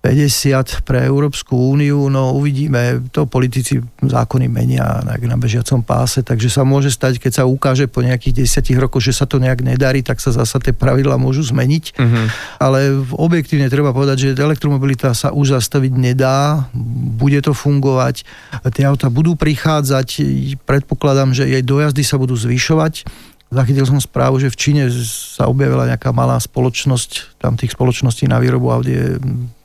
[0.03, 6.67] 50 pre Európsku úniu, no uvidíme, to politici zákony menia na bežiacom páse, takže sa
[6.67, 10.19] môže stať, keď sa ukáže po nejakých desiatich rokoch, že sa to nejak nedarí, tak
[10.19, 11.95] sa zasa tie pravidla môžu zmeniť.
[11.95, 12.27] Uh-huh.
[12.59, 16.67] Ale objektívne treba povedať, že elektromobilita sa už zastaviť nedá,
[17.15, 18.27] bude to fungovať,
[18.75, 20.19] tie auta budú prichádzať,
[20.67, 23.07] predpokladám, že jej dojazdy sa budú zvyšovať,
[23.53, 28.41] Zachytil som správu, že v Číne sa objavila nejaká malá spoločnosť, tam tých spoločností na
[28.41, 29.21] výrobu aut je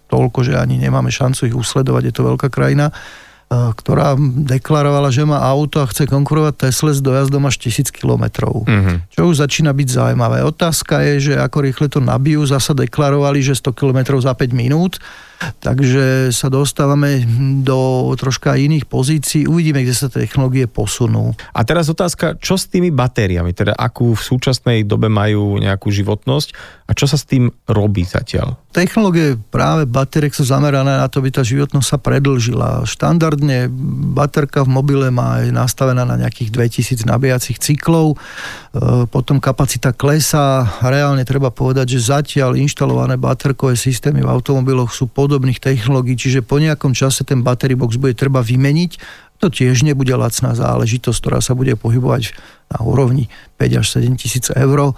[0.09, 4.17] toľko, že ani nemáme šancu ich usledovať, je to veľká krajina, eh, ktorá
[4.49, 8.65] deklarovala, že má auto a chce konkurovať Tesla s dojazdom až 1000 kilometrov.
[8.65, 8.97] Mm-hmm.
[9.13, 10.43] Čo už začína byť zaujímavé.
[10.43, 14.97] Otázka je, že ako rýchle to nabijú, zasa deklarovali, že 100 kilometrov za 5 minút
[15.39, 17.23] Takže sa dostávame
[17.63, 19.47] do troška iných pozícií.
[19.47, 21.31] Uvidíme, kde sa technológie posunú.
[21.55, 23.55] A teraz otázka, čo s tými batériami?
[23.55, 26.49] Teda akú v súčasnej dobe majú nejakú životnosť
[26.89, 28.59] a čo sa s tým robí zatiaľ?
[28.75, 32.83] Technológie práve bateriek sú zamerané na to, aby tá životnosť sa predlžila.
[32.89, 33.71] Štandardne
[34.15, 40.67] baterka v mobile má je nastavená na nejakých 2000 nabíjacích cyklov, e, potom kapacita klesá.
[40.83, 46.41] Reálne treba povedať, že zatiaľ inštalované baterkové systémy v automobiloch sú pod podobných technológií, čiže
[46.41, 48.97] po nejakom čase ten battery box bude treba vymeniť.
[49.45, 52.33] To tiež nebude lacná záležitosť, ktorá sa bude pohybovať
[52.73, 53.29] na úrovni
[53.61, 54.93] 5 až 7 tisíc eur e,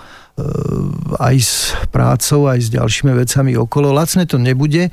[1.19, 1.55] aj s
[1.91, 3.91] prácou, aj s ďalšími vecami okolo.
[3.91, 4.93] Lacné to nebude, e,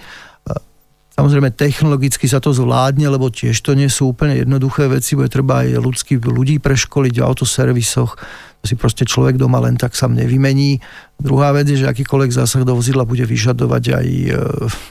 [1.17, 5.65] Samozrejme, technologicky sa to zvládne, lebo tiež to nie sú úplne jednoduché veci, bude treba
[5.65, 8.21] aj ľudských ľudí preškoliť v autoservisoch,
[8.67, 10.83] si proste človek doma len tak sám nevymení.
[11.15, 14.29] Druhá vec je, že akýkoľvek zásah do vozidla bude vyžadovať aj e,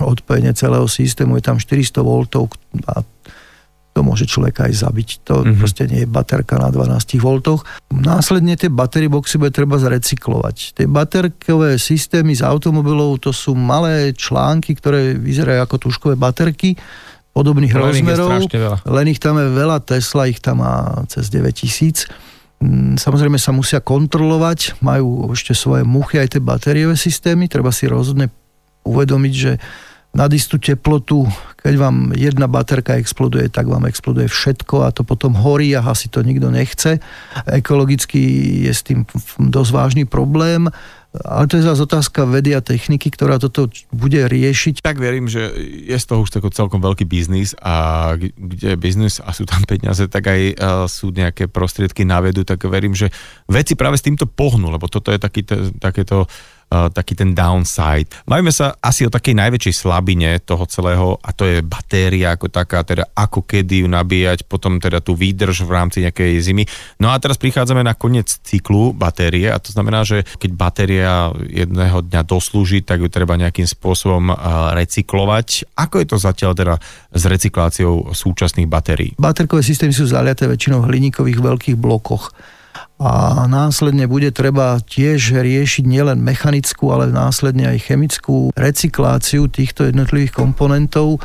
[0.00, 1.36] odpojenie celého systému.
[1.36, 2.24] Je tam 400 V
[2.88, 3.04] a
[3.96, 5.08] to môže človeka aj zabiť.
[5.24, 5.56] To mm-hmm.
[5.56, 7.28] proste nie je baterka na 12 V.
[7.96, 10.76] Následne tie battery boxy bude treba zrecyklovať.
[10.76, 16.76] Tie baterkové systémy z automobilov to sú malé články, ktoré vyzerajú ako tuškové baterky
[17.32, 18.28] podobných len rozmerov.
[18.84, 22.36] Len ich tam je veľa, Tesla ich tam má cez 9000 Mm,
[22.96, 28.32] samozrejme sa musia kontrolovať, majú ešte svoje muchy aj tie batériové systémy, treba si rozhodne
[28.86, 29.52] uvedomiť, že
[30.16, 31.29] nad istú teplotu,
[31.61, 36.09] keď vám jedna baterka exploduje, tak vám exploduje všetko a to potom horí a asi
[36.09, 36.96] to nikto nechce.
[37.44, 38.18] Ekologicky
[38.64, 39.05] je s tým
[39.37, 40.72] dosť vážny problém.
[41.16, 44.85] Ale to je zase otázka vedy a techniky, ktorá toto bude riešiť.
[44.85, 45.48] Tak verím, že
[45.88, 49.64] je z toho už tako celkom veľký biznis a kde je biznis a sú tam
[49.64, 53.09] peniaze, tak aj uh, sú nejaké prostriedky na vedu, tak verím, že
[53.48, 55.48] veci práve s týmto pohnú, lebo toto je taký,
[55.81, 56.29] takéto
[56.66, 58.11] taký ten downside.
[58.26, 62.83] Majme sa asi o takej najväčšej slabine toho celého a to je batéria ako taká,
[62.83, 66.64] teda ako kedy ju nabíjať, potom teda tú výdrž v rámci nejakej zimy.
[66.98, 72.02] No a teraz prichádzame na koniec cyklu batérie a to znamená, že keď batéria jedného
[72.02, 75.70] dňa doslúži, tak ju treba nejakým spôsobom uh, recyklovať.
[75.79, 76.74] Ako je to zatiaľ teda
[77.14, 79.14] s recykláciou súčasných batérií?
[79.16, 82.35] Baterkové systémy sú zaliaté väčšinou v hliníkových veľkých blokoch
[82.96, 90.32] a následne bude treba tiež riešiť nielen mechanickú, ale následne aj chemickú recykláciu týchto jednotlivých
[90.32, 91.20] komponentov.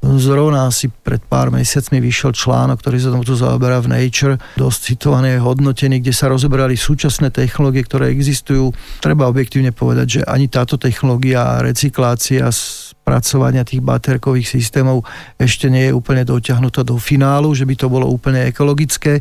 [0.00, 5.36] Zrovna asi pred pár mesiacmi vyšiel článok, ktorý sa tu zaoberá v Nature, dosť citovaný
[5.36, 8.72] hodnotený, kde sa rozoberali súčasné technológie, ktoré existujú.
[9.04, 15.04] Treba objektívne povedať, že ani táto technológia recyklácia spracovania tých baterkových systémov
[15.36, 19.20] ešte nie je úplne dotiahnutá do finálu, že by to bolo úplne ekologické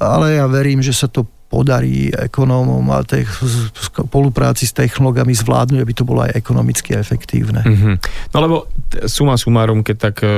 [0.00, 3.22] ale ja verím, že sa to podarí ekonómom a tej
[3.78, 7.62] spolupráci s technológami zvládnuť, aby to bolo aj ekonomicky efektívne.
[7.62, 7.94] Mm-hmm.
[8.34, 8.56] No lebo
[9.06, 10.28] suma sumárum, keď tak e,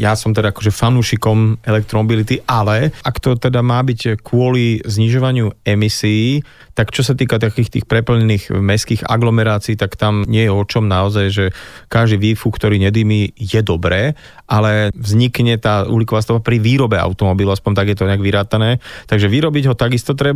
[0.00, 6.40] ja som teda akože fanúšikom elektromobility, ale ak to teda má byť kvôli znižovaniu emisí,
[6.72, 10.88] tak čo sa týka takých tých preplnených mestských aglomerácií, tak tam nie je o čom
[10.88, 11.44] naozaj, že
[11.92, 14.16] každý výfuk, ktorý nedými, je dobré,
[14.48, 18.80] ale vznikne tá uhlíková stopa pri výrobe automobilu, aspoň tak je to nejak vyrátané.
[19.04, 20.29] Takže vyrobiť ho takisto treba.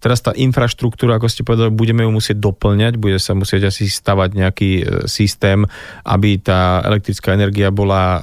[0.00, 4.30] Teraz tá infraštruktúra, ako ste povedali, budeme ju musieť doplňať, bude sa musieť asi stavať
[4.34, 5.64] nejaký e, systém,
[6.04, 8.22] aby tá elektrická energia bola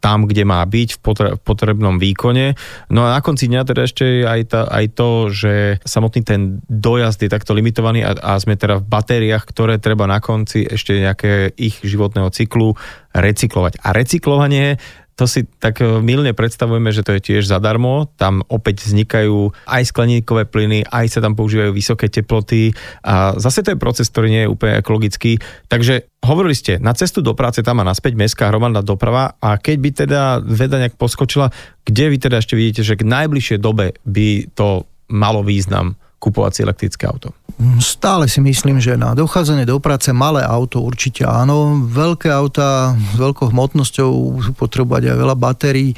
[0.00, 1.00] tam, kde má byť v,
[1.36, 2.56] v potrebnom výkone.
[2.88, 5.52] No a na konci dňa teda ešte aj, ta, aj to, že
[5.84, 10.18] samotný ten dojazd je takto limitovaný a, a sme teda v batériách, ktoré treba na
[10.18, 12.74] konci ešte nejaké ich životného cyklu
[13.12, 13.84] recyklovať.
[13.84, 14.80] A recyklovanie
[15.20, 18.08] to si tak e, milne predstavujeme, že to je tiež zadarmo.
[18.16, 22.72] Tam opäť vznikajú aj skleníkové plyny, aj sa tam používajú vysoké teploty
[23.04, 25.36] a zase to je proces, ktorý nie je úplne ekologický.
[25.68, 29.76] Takže hovorili ste, na cestu do práce tam má naspäť mestská hromadná doprava a keď
[29.76, 31.52] by teda veda nejak poskočila,
[31.84, 36.60] kde vy teda ešte vidíte, že k najbližšej dobe by to malo význam kupovať si
[36.64, 37.36] elektrické auto?
[37.80, 41.76] Stále si myslím, že na dochádzanie do práce malé auto určite áno.
[41.84, 44.12] Veľké auta s veľkou hmotnosťou
[44.56, 45.92] potrebovať aj veľa batérií.
[45.92, 45.96] E,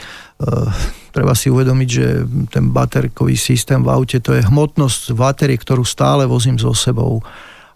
[1.14, 2.06] treba si uvedomiť, že
[2.50, 7.22] ten baterkový systém v aute to je hmotnosť batérie, ktorú stále vozím so sebou.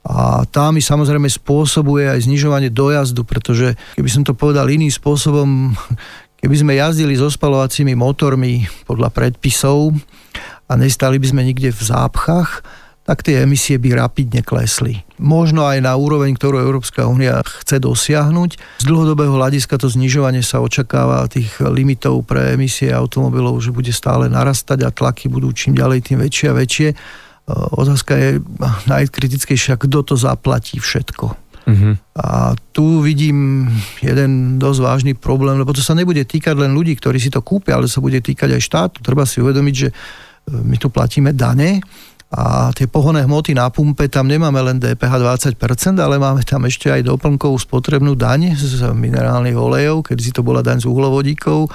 [0.03, 5.75] A tá mi samozrejme spôsobuje aj znižovanie dojazdu, pretože keby som to povedal iným spôsobom,
[6.42, 9.94] keby sme jazdili so spalovacími motormi podľa predpisov,
[10.66, 12.66] a nestali by sme nikde v zápchách,
[13.07, 15.07] tak tie emisie by rapidne klesli.
[15.23, 18.83] Možno aj na úroveň, ktorú Európska únia chce dosiahnuť.
[18.83, 24.27] Z dlhodobého hľadiska to znižovanie sa očakáva tých limitov pre emisie automobilov, že bude stále
[24.27, 26.88] narastať a tlaky budú čím ďalej tým väčšie a väčšie.
[26.90, 26.97] E,
[27.79, 28.29] otázka je
[28.92, 31.47] najkritickejšia, kto to zaplatí všetko.
[31.66, 31.99] Uh-huh.
[32.19, 33.71] A tu vidím
[34.03, 37.79] jeden dosť vážny problém, lebo to sa nebude týkať len ľudí, ktorí si to kúpia,
[37.79, 38.97] ale sa bude týkať aj štátu.
[39.03, 39.88] Treba si uvedomiť, že
[40.47, 41.83] my tu platíme dane
[42.26, 45.22] a tie pohonné hmoty na pumpe, tam nemáme len DPH
[45.54, 50.42] 20%, ale máme tam ešte aj doplnkovú spotrebnú daň z minerálnych olejov, keď si to
[50.42, 51.70] bola daň z uhlovodíkov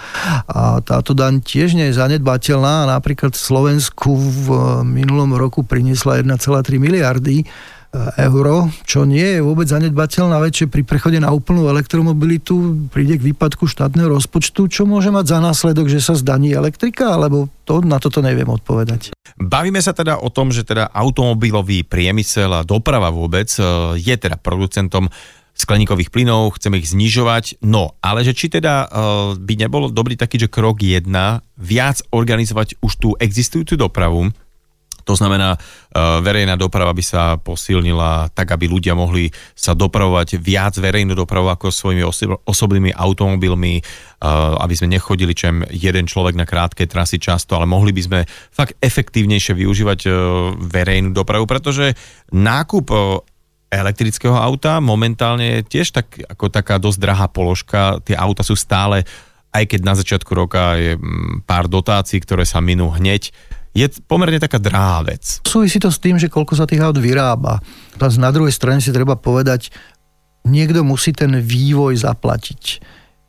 [0.52, 2.84] a táto daň tiež nie je zanedbateľná.
[2.84, 4.48] Napríklad v Slovensku v
[4.84, 6.36] minulom roku priniesla 1,3
[6.76, 7.48] miliardy
[7.92, 13.28] euro, čo nie je vôbec zanedbateľná vec, že pri prechode na úplnú elektromobilitu príde k
[13.32, 18.00] výpadku štátneho rozpočtu, čo môže mať za následok, že sa zdaní elektrika, alebo to, na
[18.00, 19.12] toto neviem odpovedať.
[19.36, 23.64] Bavíme sa teda o tom, že teda automobilový priemysel a doprava vôbec e,
[24.00, 25.12] je teda producentom
[25.52, 30.40] skleníkových plynov, chceme ich znižovať, no ale že či teda uh, by nebolo dobrý taký,
[30.40, 34.32] že krok jedna, viac organizovať už tú existujúcu dopravu,
[35.04, 35.60] to znamená, e,
[36.22, 41.74] verejná doprava by sa posilnila tak, aby ľudia mohli sa dopravovať viac verejnú dopravu ako
[41.74, 42.04] svojimi
[42.46, 43.84] osobnými automobilmi, e,
[44.62, 48.20] aby sme nechodili čem jeden človek na krátke trasy často, ale mohli by sme
[48.54, 50.10] fakt efektívnejšie využívať e,
[50.58, 51.98] verejnú dopravu, pretože
[52.32, 52.88] nákup
[53.72, 58.04] elektrického auta momentálne je tiež tak, ako taká dosť drahá položka.
[58.04, 59.08] Tie auta sú stále,
[59.56, 63.32] aj keď na začiatku roka je mm, pár dotácií, ktoré sa minú hneď,
[63.72, 65.40] je pomerne taká drahá vec.
[65.48, 67.64] Súvisí to s tým, že koľko sa tých aut vyrába.
[68.20, 69.72] Na druhej strane si treba povedať,
[70.44, 72.64] niekto musí ten vývoj zaplatiť.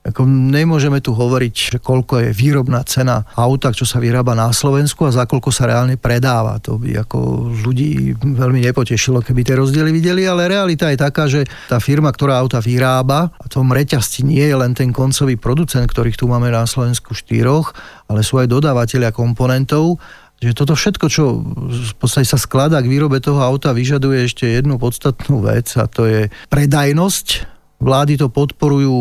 [0.03, 5.07] Ako nemôžeme tu hovoriť, že koľko je výrobná cena auta, čo sa vyrába na Slovensku
[5.07, 6.59] a za koľko sa reálne predáva.
[6.67, 11.47] To by ako ľudí veľmi nepotešilo, keby tie rozdiely videli, ale realita je taká, že
[11.71, 16.19] tá firma, ktorá auta vyrába, a tom reťazci nie je len ten koncový producent, ktorých
[16.19, 17.71] tu máme na Slovensku štyroch,
[18.11, 20.03] ale sú aj dodávateľia komponentov
[20.43, 21.39] že toto všetko, čo
[21.71, 26.11] v podstate sa skladá k výrobe toho auta, vyžaduje ešte jednu podstatnú vec a to
[26.11, 27.47] je predajnosť.
[27.83, 28.95] Vlády to podporujú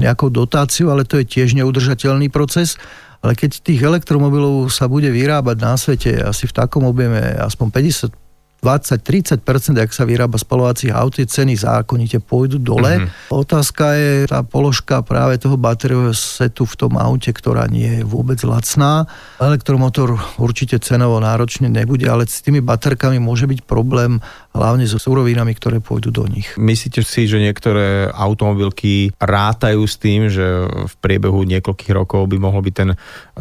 [0.00, 2.80] nejakou dotáciu, ale to je tiež neudržateľný proces.
[3.24, 7.66] Ale keď tých elektromobilov sa bude vyrábať na svete asi v takom objeme aspoň
[8.12, 8.25] 50
[8.64, 13.04] 20-30%, ak sa vyrába spalovacích aut, tie ceny zákonite pôjdu dole.
[13.04, 13.30] Mm-hmm.
[13.30, 18.40] Otázka je tá položka práve toho batériového setu v tom aute, ktorá nie je vôbec
[18.42, 19.06] lacná.
[19.38, 24.18] Elektromotor určite cenovo náročne nebude, ale s tými baterkami môže byť problém
[24.56, 26.48] hlavne so surovinami, ktoré pôjdu do nich.
[26.56, 32.64] Myslíte si, že niektoré automobilky rátajú s tým, že v priebehu niekoľkých rokov by mohol
[32.64, 32.90] byť ten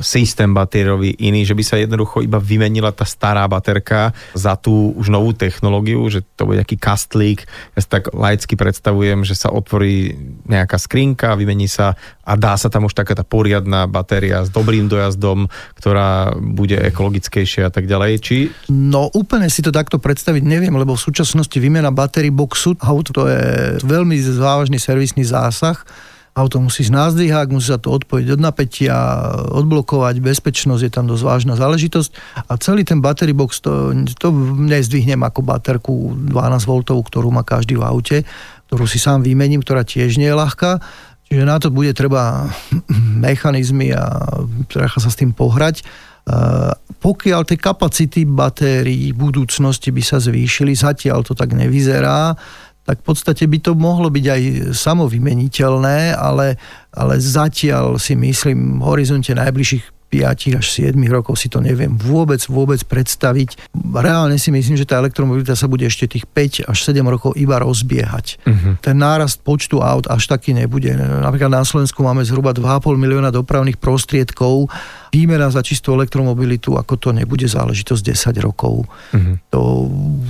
[0.04, 5.15] systém batériový iný, že by sa jednoducho iba vymenila tá stará baterka za tú už
[5.16, 7.48] novú technológiu, že to bude nejaký kastlík.
[7.74, 10.12] Ja si tak laicky predstavujem, že sa otvorí
[10.46, 11.96] nejaká skrinka, vymení sa
[12.28, 15.48] a dá sa tam už taká tá poriadna batéria s dobrým dojazdom,
[15.80, 18.12] ktorá bude ekologickejšia a tak ďalej.
[18.20, 18.36] Či...
[18.68, 23.24] No úplne si to takto predstaviť neviem, lebo v súčasnosti výmena batérií boxu auto to
[23.32, 25.80] je veľmi závažný servisný zásah
[26.36, 28.96] auto musí názdvihák, musí sa to odpojiť od napätia,
[29.56, 32.12] odblokovať, bezpečnosť je tam dosť vážna záležitosť
[32.52, 36.36] a celý ten battery box to, to nezdvihnem ako baterku 12
[36.68, 38.18] V, ktorú má každý v aute,
[38.68, 40.84] ktorú si sám vymením, ktorá tiež nie je ľahká.
[41.26, 42.52] Čiže na to bude treba
[43.26, 44.36] mechanizmy a
[44.68, 45.88] treba sa s tým pohrať.
[47.00, 52.34] Pokiaľ tie kapacity batérií v budúcnosti by sa zvýšili, zatiaľ to tak nevyzerá,
[52.86, 54.42] tak v podstate by to mohlo byť aj
[54.78, 56.62] samovymeniteľné, ale,
[56.94, 62.40] ale zatiaľ si myslím v horizonte najbližších 5 až 7 rokov si to neviem vôbec,
[62.48, 63.74] vôbec predstaviť.
[63.92, 67.60] Reálne si myslím, že tá elektromobilita sa bude ešte tých 5 až 7 rokov iba
[67.60, 68.40] rozbiehať.
[68.46, 68.80] Uh-huh.
[68.80, 70.94] Ten nárast počtu aut až taký nebude.
[70.96, 74.72] Napríklad na Slovensku máme zhruba 2,5 milióna dopravných prostriedkov.
[75.12, 78.88] Výmena za čistú elektromobilitu, ako to nebude záležitosť 10 rokov.
[78.88, 79.36] Uh-huh.
[79.52, 79.90] To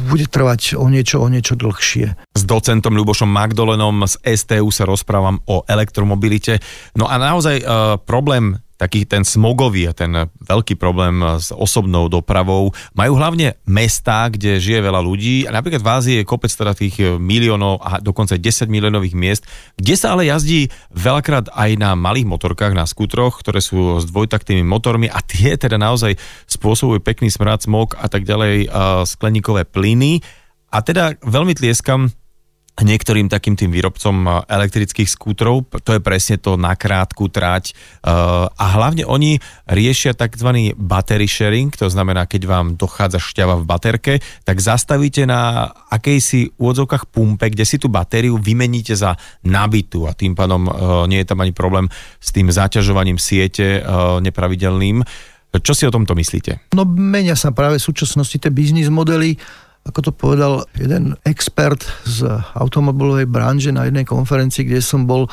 [0.10, 2.36] bude trvať o niečo, o niečo dlhšie.
[2.36, 6.58] S docentom Ľubošom Magdolenom z STU sa rozprávam o elektromobilite.
[6.98, 12.76] No a naozaj uh, problém taký ten smogový a ten veľký problém s osobnou dopravou
[12.92, 17.00] majú hlavne mestá, kde žije veľa ľudí a napríklad v Ázii je kopec teda tých
[17.16, 19.44] miliónov a dokonca 10 miliónových miest,
[19.80, 24.68] kde sa ale jazdí veľakrát aj na malých motorkách, na skútroch, ktoré sú s dvojtaktými
[24.68, 26.20] motormi a tie teda naozaj
[26.52, 28.68] spôsobujú pekný smrad, smog a tak ďalej,
[29.08, 30.20] skleníkové plyny.
[30.76, 32.12] A teda veľmi tlieskam
[32.84, 38.10] niektorým takým tým výrobcom eh, elektrických skútrov, to je presne to na krátku trať eh,
[38.52, 39.40] a hlavne oni
[39.72, 40.76] riešia tzv.
[40.76, 44.14] battery sharing, to znamená, keď vám dochádza šťava v baterke,
[44.44, 49.16] tak zastavíte na akejsi úvodzovkách pumpe, kde si tú batériu vymeníte za
[49.48, 50.74] nabitú a tým pádom eh,
[51.08, 51.88] nie je tam ani problém
[52.20, 53.84] s tým zaťažovaním siete
[54.20, 55.06] nepravidelným.
[55.56, 56.76] Čo si o tomto myslíte?
[56.76, 59.40] No menia sa práve v súčasnosti tie biznis modely
[59.86, 62.26] ako to povedal jeden expert z
[62.58, 65.30] automobilovej branže na jednej konferencii, kde som bol,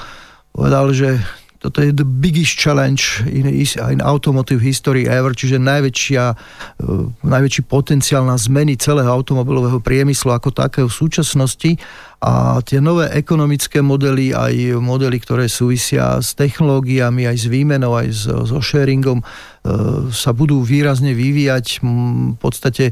[0.53, 1.17] povedal, že
[1.63, 8.27] toto je the biggest challenge in, in automotive history ever, čiže najväčšia, uh, najväčší potenciál
[8.27, 11.79] na zmeny celého automobilového priemyslu ako takého v súčasnosti
[12.19, 18.11] a tie nové ekonomické modely, aj modely, ktoré súvisia s technológiami, aj s výmenou, aj
[18.11, 21.79] so, so sharingom, uh, sa budú výrazne vyvíjať.
[21.79, 22.91] V podstate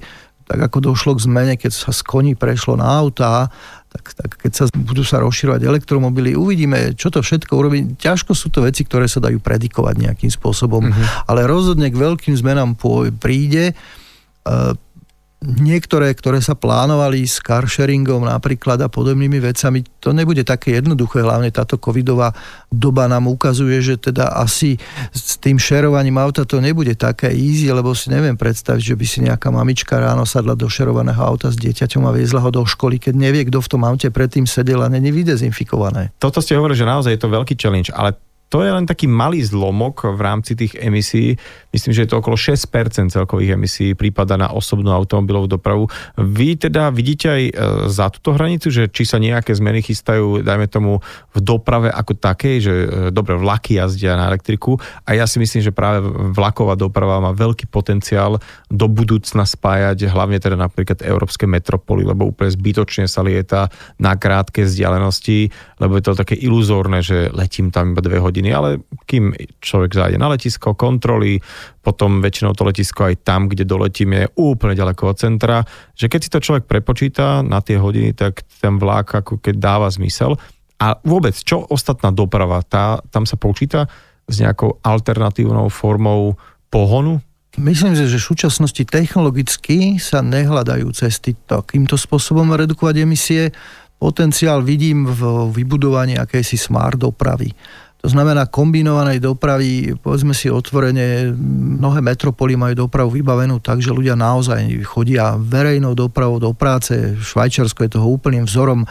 [0.51, 3.47] tak ako došlo k zmene, keď sa z koní prešlo na autá,
[3.87, 7.95] tak, tak keď sa budú sa rozširovať elektromobily, uvidíme, čo to všetko urobí.
[7.95, 11.31] Ťažko sú to veci, ktoré sa dajú predikovať nejakým spôsobom, mm-hmm.
[11.31, 12.75] ale rozhodne k veľkým zmenám
[13.23, 13.79] príde.
[14.43, 14.75] Uh,
[15.41, 21.49] niektoré, ktoré sa plánovali s carsharingom napríklad a podobnými vecami, to nebude také jednoduché, hlavne
[21.49, 22.37] táto covidová
[22.69, 24.77] doba nám ukazuje, že teda asi
[25.17, 29.19] s tým šerovaním auta to nebude také easy, lebo si neviem predstaviť, že by si
[29.25, 33.17] nejaká mamička ráno sadla do šerovaného auta s dieťaťom a viezla ho do školy, keď
[33.17, 36.13] nevie, kto v tom aute predtým sedel a není vydezinfikované.
[36.21, 38.13] Toto ste hovorili, že naozaj je to veľký challenge, ale
[38.51, 41.39] to je len taký malý zlomok v rámci tých emisí.
[41.71, 42.67] Myslím, že je to okolo 6%
[43.15, 45.87] celkových emisí prípada na osobnú automobilovú dopravu.
[46.19, 47.53] Vy teda vidíte aj e,
[47.87, 50.99] za túto hranicu, že či sa nejaké zmeny chystajú, dajme tomu,
[51.31, 55.63] v doprave ako takej, že e, dobre, vlaky jazdia na elektriku a ja si myslím,
[55.63, 56.03] že práve
[56.35, 62.51] vlaková doprava má veľký potenciál do budúcna spájať hlavne teda napríklad európske metropoly, lebo úplne
[62.51, 63.71] zbytočne sa lieta
[64.03, 68.51] na krátke vzdialenosti, lebo je to také iluzórne, že letím tam iba dve hodiny hodiny,
[68.57, 71.37] ale kým človek zájde na letisko, kontroly,
[71.85, 75.61] potom väčšinou to letisko aj tam, kde doletím je úplne ďaleko od centra,
[75.93, 79.93] že keď si to človek prepočíta na tie hodiny, tak ten vlák ako keď dáva
[79.93, 80.41] zmysel.
[80.81, 83.85] A vôbec, čo ostatná doprava, tá, tam sa počíta
[84.25, 86.41] s nejakou alternatívnou formou
[86.73, 87.21] pohonu?
[87.61, 93.53] Myslím si, že v súčasnosti technologicky sa nehľadajú cesty takýmto spôsobom redukovať emisie.
[94.01, 97.53] Potenciál vidím v vybudovaní akejsi smart dopravy.
[98.01, 101.37] To znamená kombinovanej dopravy, povedzme si otvorene,
[101.77, 106.97] mnohé metropoly majú dopravu vybavenú tak, že ľudia naozaj chodia verejnou dopravou do práce.
[107.21, 108.89] Švajčiarsko je toho úplným vzorom.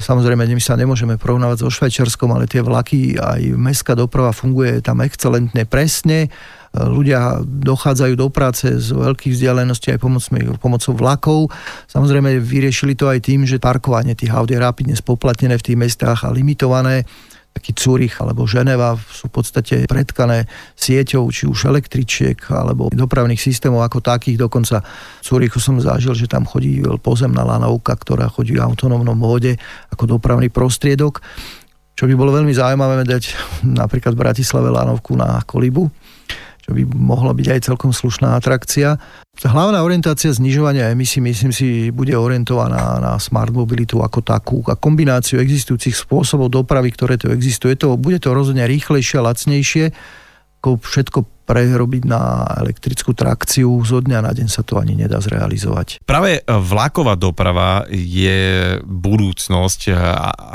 [0.00, 5.00] Samozrejme, my sa nemôžeme porovnávať so Švajčiarskom, ale tie vlaky, aj mestská doprava funguje tam
[5.04, 6.28] excelentne presne.
[6.76, 11.38] Ľudia dochádzajú do práce z veľkých vzdialeností aj pomocou, pomocou vlakov.
[11.88, 16.24] Samozrejme, vyriešili to aj tým, že parkovanie tých aut je rapidne spoplatnené v tých mestách
[16.24, 17.08] a limitované
[17.50, 20.46] taký Zurich alebo Ženeva sú v podstate predkané
[20.78, 24.40] sieťou či už električiek alebo dopravných systémov ako takých.
[24.40, 29.58] Dokonca v Zurichu som zažil, že tam chodí pozemná lanovka, ktorá chodí v autonómnom móde
[29.90, 31.20] ako dopravný prostriedok.
[31.98, 33.36] Čo by bolo veľmi zaujímavé dať
[33.66, 35.90] napríklad v Bratislave lanovku na Kolibu
[36.72, 38.96] by mohla byť aj celkom slušná atrakcia.
[39.40, 45.40] Hlavná orientácia znižovania emisí, myslím si, bude orientovaná na smart mobilitu ako takú a kombináciu
[45.40, 47.74] existujúcich spôsobov dopravy, ktoré tu existuje.
[47.80, 49.84] To, bude to rozhodne rýchlejšie a lacnejšie,
[50.60, 51.18] ako všetko
[51.48, 56.04] prerobiť na elektrickú trakciu, zo dňa na deň sa to ani nedá zrealizovať.
[56.06, 59.90] Práve vlaková doprava je budúcnosť,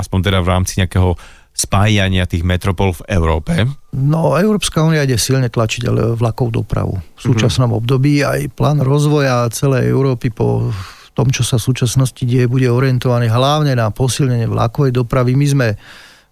[0.00, 1.18] aspoň teda v rámci nejakého
[1.56, 3.52] spájania tých metropol v Európe?
[3.96, 7.00] No, Európska únia ide silne tlačiť ale vlakov dopravu.
[7.16, 7.80] V súčasnom mm-hmm.
[7.80, 10.68] období aj plán rozvoja celej Európy po
[11.16, 15.32] tom, čo sa v súčasnosti deje, bude orientovaný hlavne na posilnenie vlakovej dopravy.
[15.32, 15.68] My sme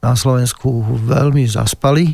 [0.04, 2.12] na Slovensku veľmi zaspali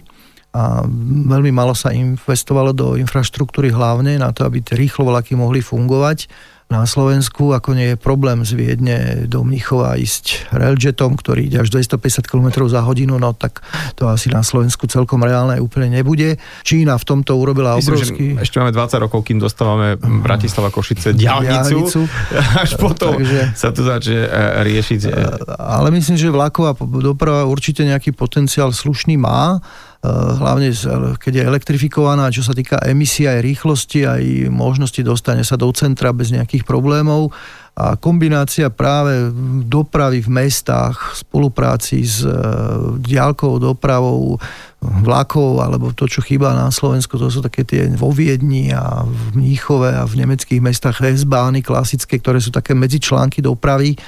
[0.55, 0.87] a
[1.27, 6.31] veľmi malo sa investovalo do infraštruktúry hlavne na to, aby tie rýchlo vlaky mohli fungovať
[6.71, 11.75] na Slovensku, ako nie je problém z Viedne do Mnichova ísť railjetom, ktorý ide až
[11.75, 13.67] 250 km za hodinu, no tak
[13.99, 16.39] to asi na Slovensku celkom reálne úplne nebude.
[16.63, 18.25] Čína v tomto urobila Myslím, obrovský...
[18.39, 22.07] ešte máme 20 rokov, kým dostávame Bratislava Košice diálnicu,
[22.63, 25.01] až potom Takže, sa tu začne e, riešiť.
[25.05, 25.13] E,
[25.59, 29.59] ale myslím, že vlaková doprava určite nejaký potenciál slušný má
[30.01, 30.73] Eh, hlavne
[31.21, 36.09] keď je elektrifikovaná, čo sa týka emisie aj rýchlosti, aj možnosti dostania sa do centra
[36.17, 37.31] bez nejakých problémov
[37.81, 39.33] a kombinácia práve
[39.65, 42.33] dopravy v mestách, spolupráci s e,
[43.01, 44.37] diálkovou dopravou,
[44.81, 49.37] vlakov, alebo to, čo chýba na Slovensku, to sú také tie vo Viedni a v
[49.37, 54.01] Mníchove a v nemeckých mestách S-bány klasické, ktoré sú také medzičlánky dopravy,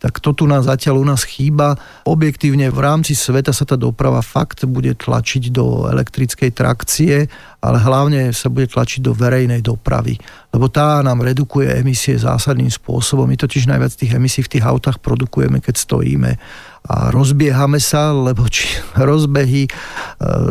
[0.00, 1.76] tak to tu nás zatiaľ u nás chýba.
[2.08, 7.28] Objektívne v rámci sveta sa tá doprava fakt bude tlačiť do elektrickej trakcie
[7.64, 10.20] ale hlavne sa bude tlačiť do verejnej dopravy,
[10.52, 13.24] lebo tá nám redukuje emisie zásadným spôsobom.
[13.24, 16.36] My totiž najviac tých emisí v tých autách produkujeme, keď stojíme
[16.84, 18.68] a rozbiehame sa, lebo či
[19.08, 19.70] rozbehy e,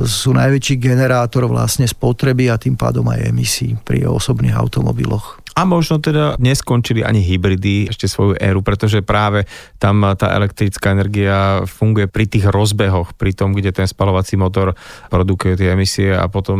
[0.09, 5.42] sú najväčší generátor vlastne spotreby a tým pádom aj emisí pri osobných automobiloch.
[5.53, 9.45] A možno teda neskončili ani hybridy ešte svoju éru, pretože práve
[9.77, 14.73] tam tá elektrická energia funguje pri tých rozbehoch, pri tom, kde ten spalovací motor
[15.13, 16.57] produkuje tie emisie a potom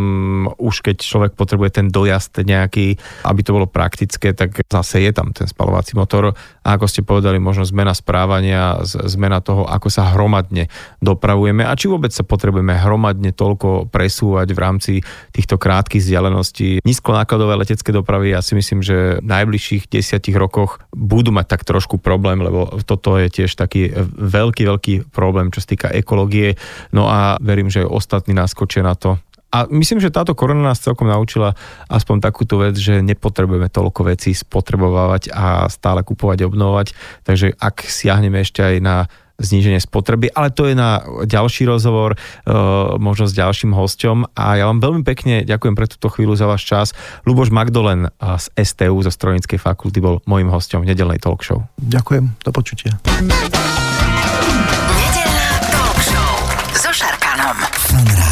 [0.62, 5.34] už keď človek potrebuje ten dojazd nejaký, aby to bolo praktické, tak zase je tam
[5.34, 6.38] ten spalovací motor.
[6.62, 10.70] A ako ste povedali, možno zmena správania, zmena toho, ako sa hromadne
[11.02, 14.94] dopravujeme a či vôbec sa potrebujeme hromadne toľko presúvať v rámci
[15.34, 16.86] týchto krátkých vzdialeností.
[16.86, 21.98] Nízkonákladové letecké dopravy, ja si myslím, že v najbližších desiatich rokoch budú mať tak trošku
[21.98, 26.60] problém, lebo toto je tiež taký veľký, veľký problém, čo sa týka ekológie.
[26.92, 29.18] No a verím, že ostatní naskočia na to.
[29.54, 31.54] A myslím, že táto korona nás celkom naučila
[31.86, 36.88] aspoň takúto vec, že nepotrebujeme toľko vecí spotrebovať a stále kupovať a obnovovať.
[37.22, 38.96] Takže ak siahneme ešte aj na
[39.44, 42.18] zníženie spotreby, ale to je na ďalší rozhovor, e,
[42.98, 46.64] možno s ďalším hostom a ja vám veľmi pekne ďakujem pre túto chvíľu za váš
[46.66, 46.88] čas.
[47.28, 51.68] Luboš Magdolen e, z STU, zo Strojnickej fakulty, bol môjim hostom v nedelnej talk show.
[51.78, 52.96] Ďakujem, do počutia.
[54.96, 56.32] Nedelná talk show
[56.80, 58.23] so Šarkanom.